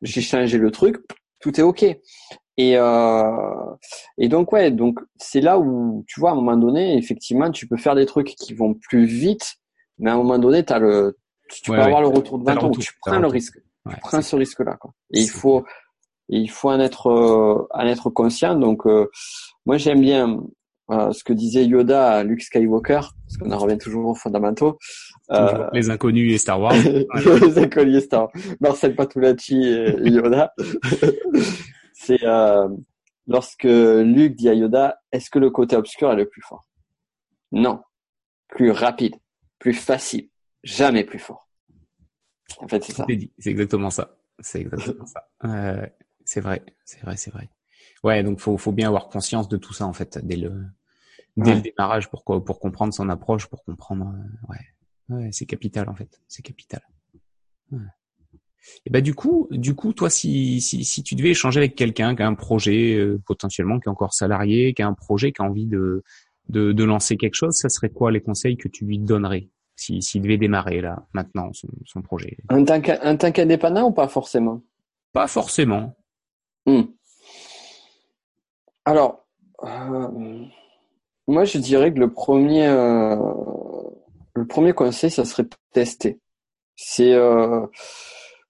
[0.01, 0.97] J'ai changé le truc,
[1.41, 1.85] tout est ok.
[2.57, 3.75] Et euh,
[4.17, 7.67] et donc ouais, donc c'est là où tu vois à un moment donné, effectivement, tu
[7.67, 9.55] peux faire des trucs qui vont plus vite,
[9.99, 11.17] mais à un moment donné, as le,
[11.49, 14.35] tu peux avoir le retour de 20 ans, tu prends le risque, tu prends ce
[14.37, 14.77] risque-là.
[14.77, 14.91] Quoi.
[15.13, 15.65] Et il faut,
[16.29, 18.55] il faut en être, euh, en être conscient.
[18.55, 19.09] Donc euh,
[19.65, 20.39] moi j'aime bien
[20.91, 24.77] euh, ce que disait Yoda à Luke Skywalker, parce qu'on en revient toujours aux fondamentaux.
[25.31, 26.73] Euh, les inconnus et Star Wars.
[27.41, 28.31] les inconnus et Star Wars.
[28.61, 30.53] Marcel Patulacci et Yoda.
[31.97, 32.67] C'est euh,
[33.25, 36.67] lorsque Luke dit à Yoda, est-ce que le côté obscur est le plus fort?
[37.51, 37.81] Non.
[38.49, 39.15] Plus rapide,
[39.59, 40.29] plus facile,
[40.63, 41.49] jamais plus fort.
[42.59, 43.07] En fait, c'est ça.
[43.39, 44.17] C'est exactement ça.
[44.39, 45.27] C'est exactement ça.
[45.43, 45.85] Euh,
[46.23, 47.49] c'est vrai, c'est vrai, c'est vrai.
[48.03, 50.65] Ouais, donc faut faut bien avoir conscience de tout ça en fait dès le
[51.37, 54.07] dès le démarrage pour pour comprendre son approche, pour comprendre.
[54.07, 54.65] Euh, ouais.
[55.09, 56.19] Ouais, c'est capital en fait.
[56.27, 56.81] C'est capital.
[58.85, 62.15] Et bah du coup, du coup, toi, si, si, si tu devais échanger avec quelqu'un
[62.15, 65.41] qui a un projet euh, potentiellement, qui est encore salarié, qui a un projet, qui
[65.41, 66.03] a envie de,
[66.49, 70.01] de, de lancer quelque chose, ça serait quoi les conseils que tu lui donnerais s'il
[70.01, 72.37] si, devait démarrer là maintenant son, son projet?
[72.49, 74.61] Un tank, un tank indépendant ou pas forcément?
[75.13, 75.95] Pas forcément.
[76.65, 76.83] Hmm.
[78.85, 79.25] Alors,
[79.63, 80.45] euh,
[81.27, 83.15] moi je dirais que le premier, euh,
[84.33, 86.19] le premier conseil, ça serait tester.
[86.75, 87.65] C'est euh,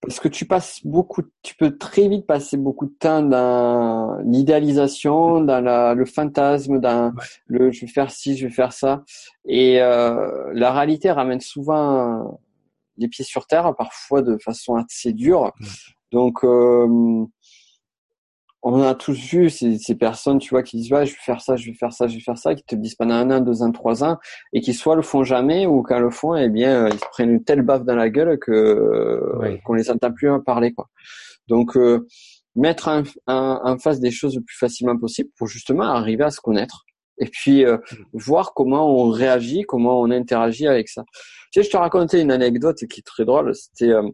[0.05, 5.41] parce que tu passes beaucoup, tu peux très vite passer beaucoup de temps dans l'idéalisation,
[5.41, 7.13] dans la, le fantasme, dans
[7.47, 9.03] le je vais faire ci, je vais faire ça,
[9.47, 12.39] et euh, la réalité ramène souvent
[12.97, 15.51] les pieds sur terre, parfois de façon assez dure.
[16.11, 17.25] Donc euh,
[18.67, 21.39] on a tous vu ces, ces, personnes, tu vois, qui disent ouais, je vais faire
[21.39, 23.39] ça, je vais faire ça, je vais faire ça, qui te disent pendant un an,
[23.39, 24.17] deux ans, trois ans,
[24.53, 27.29] et qui soit le font jamais, ou quand le font, eh bien, ils se prennent
[27.29, 30.89] une telle baffe dans la gueule que qu'on les entend plus parler, quoi.
[31.47, 32.07] Donc euh,
[32.55, 36.41] mettre en, en, face des choses le plus facilement possible pour justement arriver à se
[36.41, 36.85] connaître
[37.17, 37.95] et puis euh, mmh.
[38.13, 41.03] voir comment on réagit, comment on interagit avec ça.
[41.51, 43.53] Tu sais, je te racontais une anecdote qui est très drôle.
[43.55, 44.09] C'était euh,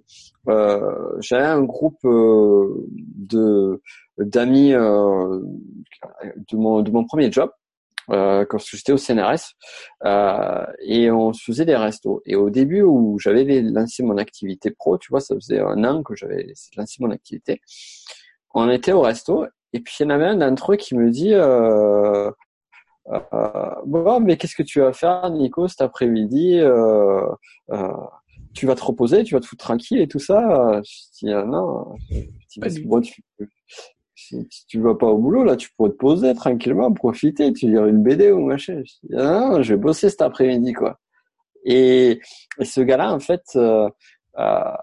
[0.49, 3.82] euh j'avais un groupe de
[4.18, 5.39] d'amis euh,
[6.52, 7.49] de mon de mon premier job
[8.10, 9.54] euh, quand j'étais au CNRS
[10.06, 12.22] euh, et on se faisait des restos.
[12.26, 16.04] Et au début où j'avais lancé mon activité pro, tu vois, ça faisait un an
[16.04, 17.62] que j'avais lancé mon activité.
[18.54, 21.10] On était au resto et puis il y en avait un d'entre eux qui me
[21.10, 22.32] dit euh, euh,
[23.86, 27.28] bon, mais qu'est-ce que tu vas faire, Nico, cet après-midi euh,
[27.72, 27.93] euh,
[28.53, 30.82] Tu vas te reposer, tu vas te foutre tranquille et tout ça?
[30.84, 31.95] Je dis ah non.
[32.86, 33.24] Bon, tu,
[34.16, 37.86] si, tu vas pas au boulot, là, tu pourrais te poser tranquillement, profiter, tu lire
[37.86, 38.82] une BD ou machin.
[38.86, 40.99] Je dis, ah, je vais bosser cet après-midi, quoi.
[41.64, 42.20] Et,
[42.59, 43.89] et ce gars-là, en fait, euh,
[44.39, 44.74] euh,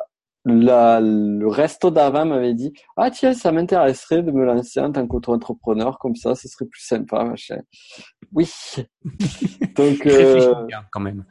[0.45, 5.07] la, le resto d'avant m'avait dit, ah tiens, ça m'intéresserait de me lancer en tant
[5.07, 7.61] qu'auto-entrepreneur, comme ça, ce serait plus sympa, machin.
[8.33, 8.51] Oui.
[9.77, 10.55] Donc, euh,
[10.91, 11.25] quand même.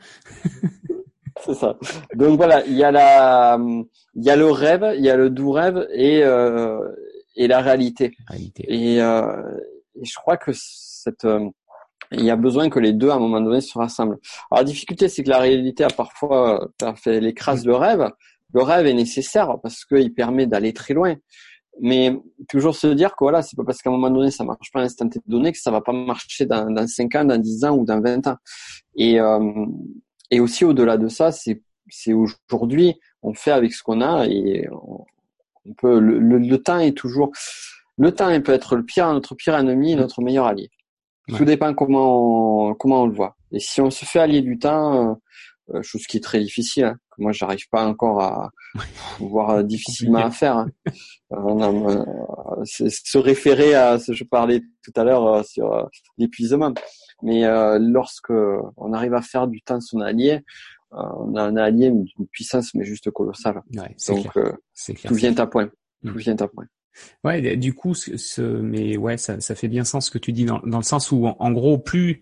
[1.45, 1.77] c'est ça.
[2.15, 3.59] Donc voilà, il y a la,
[4.15, 6.79] il y a le rêve, il y a le doux rêve et euh,
[7.35, 8.17] et la réalité.
[8.67, 9.57] Et, euh,
[9.95, 11.49] et, je crois que cette euh,
[12.11, 14.17] il y a besoin que les deux à un moment donné se rassemblent.
[14.49, 18.09] Alors la difficulté c'est que la réalité a parfois euh, fait l'écrase le rêve.
[18.53, 21.15] Le rêve est nécessaire parce qu'il permet d'aller très loin.
[21.79, 22.17] Mais
[22.49, 24.79] toujours se dire que voilà, c'est pas parce qu'à un moment donné ça marche pas
[24.79, 27.77] à l'instant donné que ça va pas marcher dans, dans 5 ans, dans 10 ans
[27.77, 28.37] ou dans 20 ans.
[28.95, 29.65] Et, euh,
[30.31, 34.67] et aussi au-delà de ça, c'est c'est aujourd'hui on fait avec ce qu'on a et
[34.71, 35.05] on,
[35.65, 37.31] on peut, le, le, temps est toujours,
[37.97, 40.69] le temps il peut être le pire, notre pire ennemi notre meilleur allié.
[41.35, 43.35] Tout dépend comment on, comment on le voit.
[43.51, 45.13] Et si on se fait allier du temps, euh,
[45.81, 48.51] chose qui est très difficile, hein, que moi j'arrive pas encore à
[49.19, 50.57] voir euh, difficilement à faire.
[50.57, 50.69] Hein.
[51.31, 52.05] Euh,
[52.65, 56.73] se référer à ce que je parlais tout à l'heure sur l'épuisement.
[57.21, 57.43] Mais
[57.79, 60.41] lorsque on arrive à faire du temps son allié,
[60.91, 63.61] on a un allié d'une puissance mais juste colossale.
[63.75, 64.55] Ouais, Donc clair.
[65.05, 65.69] tout vient à point.
[66.05, 66.17] Tout mm.
[66.17, 66.67] vient à point.
[67.23, 70.45] Ouais, du coup, ce, mais ouais, ça, ça fait bien sens ce que tu dis
[70.45, 72.21] dans, dans le sens où, en, gros, plus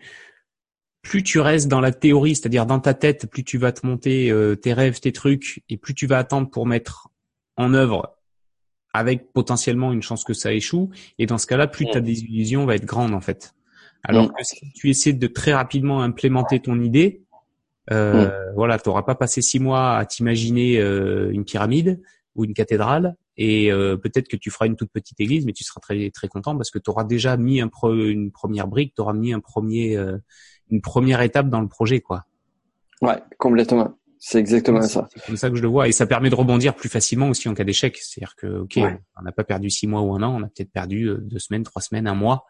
[1.05, 4.31] plus tu restes dans la théorie, c'est-à-dire dans ta tête, plus tu vas te monter
[4.31, 7.09] euh, tes rêves, tes trucs, et plus tu vas attendre pour mettre
[7.57, 8.17] en œuvre
[8.91, 10.89] avec potentiellement une chance que ça échoue.
[11.19, 12.03] Et dans ce cas-là, plus ta mm.
[12.03, 13.53] désillusion va être grande en fait.
[14.03, 14.33] Alors mm.
[14.35, 17.21] que si tu essaies de très rapidement implémenter ton idée,
[17.91, 18.53] euh, mm.
[18.55, 22.01] Voilà, tu n'auras pas passé six mois à t'imaginer euh, une pyramide
[22.33, 25.63] ou une cathédrale, et euh, peut-être que tu feras une toute petite église, mais tu
[25.63, 29.01] seras très très content parce que tu auras déjà mis un une première brique, tu
[29.01, 29.97] auras mis un premier
[30.69, 32.25] une première étape dans le projet, quoi.
[33.01, 33.97] Ouais, complètement.
[34.17, 35.07] C'est exactement ça.
[35.13, 37.47] C'est comme ça que je le vois, et ça permet de rebondir plus facilement aussi
[37.47, 37.95] en cas d'échec.
[37.97, 38.79] C'est-à-dire que, ok,
[39.17, 41.63] on n'a pas perdu six mois ou un an, on a peut-être perdu deux semaines,
[41.63, 42.45] trois semaines, un mois,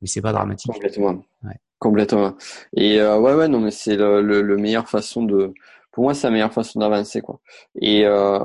[0.00, 0.72] mais c'est pas dramatique.
[0.72, 1.22] Complètement.
[1.44, 1.54] Ouais.
[1.78, 2.36] Complètement.
[2.76, 5.54] Et euh, ouais, ouais, non, mais c'est le, le, le meilleure façon de.
[5.92, 7.40] Pour moi, c'est la meilleure façon d'avancer, quoi.
[7.80, 8.38] Et euh,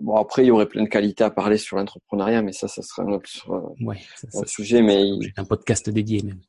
[0.00, 2.82] bon, après, il y aurait plein de qualités à parler sur l'entrepreneuriat, mais ça, ça
[2.82, 3.28] serait un autre,
[3.80, 4.82] ouais, ça, sujet.
[4.82, 6.40] Mais j'ai un podcast dédié même.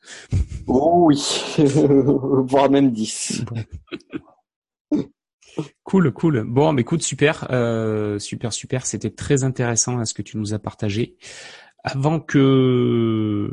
[0.67, 3.45] Oh oui, voire même 10.
[5.83, 6.43] Cool, cool.
[6.45, 8.85] Bon, mais écoute, super, euh, super, super.
[8.85, 11.17] C'était très intéressant à ce que tu nous as partagé.
[11.83, 13.49] Avant que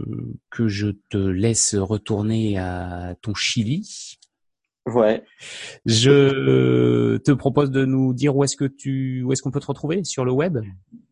[0.50, 4.18] que je te laisse retourner à ton Chili,
[4.86, 5.22] ouais,
[5.86, 9.66] je te propose de nous dire où est-ce que tu où est-ce qu'on peut te
[9.66, 10.04] retrouver?
[10.04, 10.58] Sur le web?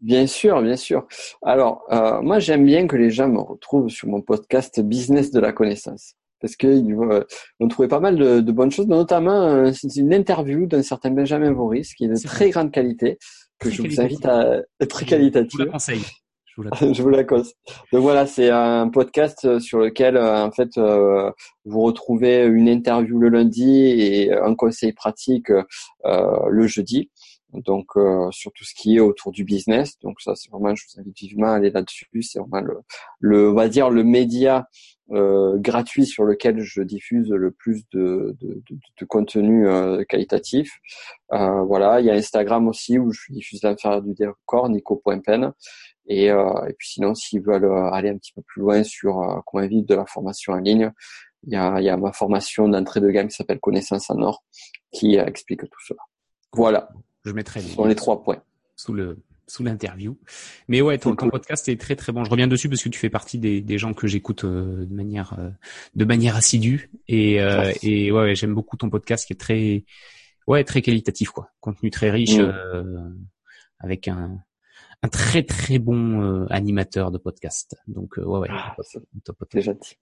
[0.01, 1.07] Bien sûr, bien sûr.
[1.43, 5.41] Alors, euh, moi, j'aime bien que les gens me retrouvent sur mon podcast Business de
[5.41, 7.25] la connaissance parce que euh,
[7.61, 11.53] on trouvait pas mal de, de bonnes choses, notamment euh, une interview d'un certain Benjamin
[11.53, 13.19] Voris qui est de très grande qualité
[13.59, 15.51] que je vous invite à très qualitative.
[15.53, 16.03] Je vous la conseille.
[16.55, 17.55] Je vous la, je vous la cause.
[17.93, 20.79] Donc voilà, c'est un podcast sur lequel en fait
[21.65, 25.51] vous retrouvez une interview le lundi et un conseil pratique
[26.05, 27.11] le jeudi
[27.53, 29.99] donc euh, sur tout ce qui est autour du business.
[30.01, 32.09] Donc ça, c'est vraiment, je vous invite vivement à aller là-dessus.
[32.23, 32.79] C'est vraiment le,
[33.21, 34.69] le, on va dire le média
[35.11, 40.71] euh, gratuit sur lequel je diffuse le plus de, de, de, de contenu euh, qualitatif.
[41.33, 45.53] Euh, voilà, il y a Instagram aussi où je diffuse l'affaire du décor, nico.pen.
[46.07, 49.67] Et, euh, et puis sinon, s'ils veulent aller un petit peu plus loin sur comment
[49.67, 50.91] vivre de la formation en ligne,
[51.45, 54.21] il y a, il y a ma formation d'entrée de gamme qui s'appelle Connaissance en
[54.21, 54.45] or,
[54.93, 56.01] qui explique tout cela.
[56.53, 56.89] Voilà.
[57.25, 58.43] Je mettrai les, les trois points
[58.77, 59.19] sous le
[59.53, 60.19] sous l'interview.
[60.69, 62.25] Mais ouais, ton, podcast est très très bon.
[62.25, 64.95] Je reviens dessus parce que tu fais partie des, des gens que j'écoute euh, de
[64.95, 65.51] manière euh,
[65.95, 69.85] de manière assidue et euh, et ouais, j'aime beaucoup ton podcast qui est très
[70.47, 73.15] ouais très qualitatif quoi, contenu très riche mm.
[73.81, 74.39] avec un
[75.03, 77.77] un très très bon animateur de podcast.
[77.87, 79.97] Donc ouais ouais, ah, c'est gentil.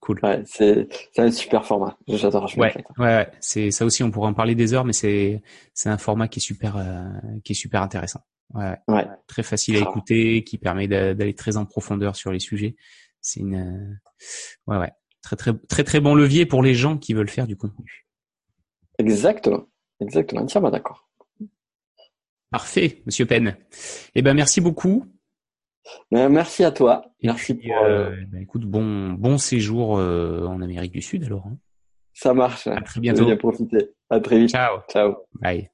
[0.00, 0.20] Cool.
[0.22, 1.98] Ouais, c'est c'est un super format.
[2.06, 2.50] J'adore.
[2.56, 3.30] Ouais, ouais, ouais.
[3.40, 4.02] C'est ça aussi.
[4.04, 5.42] On pourrait en parler des heures, mais c'est
[5.74, 7.08] c'est un format qui est super euh,
[7.42, 8.20] qui est super intéressant.
[8.54, 9.06] Ouais, ouais.
[9.26, 12.76] Très facile à écouter, qui permet d'aller très en profondeur sur les sujets.
[13.20, 13.94] C'est une euh,
[14.68, 17.56] ouais ouais très très très très bon levier pour les gens qui veulent faire du
[17.56, 18.06] contenu.
[18.98, 19.66] Exactement,
[20.00, 20.42] exactement.
[20.42, 21.07] Entièrement d'accord.
[22.50, 23.56] Parfait, Monsieur Penn.
[24.14, 25.04] Eh ben merci beaucoup.
[26.10, 27.04] Ben, merci à toi.
[27.22, 27.84] merci pour.
[27.84, 31.46] Euh, ben, écoute, bon bon séjour euh, en Amérique du Sud alors.
[31.46, 31.56] Hein.
[32.14, 32.66] Ça marche.
[32.66, 33.24] À très bientôt.
[33.24, 33.90] Bien profiter.
[34.10, 34.50] À très vite.
[34.50, 34.80] Ciao.
[34.90, 35.16] Ciao.
[35.40, 35.70] Bye.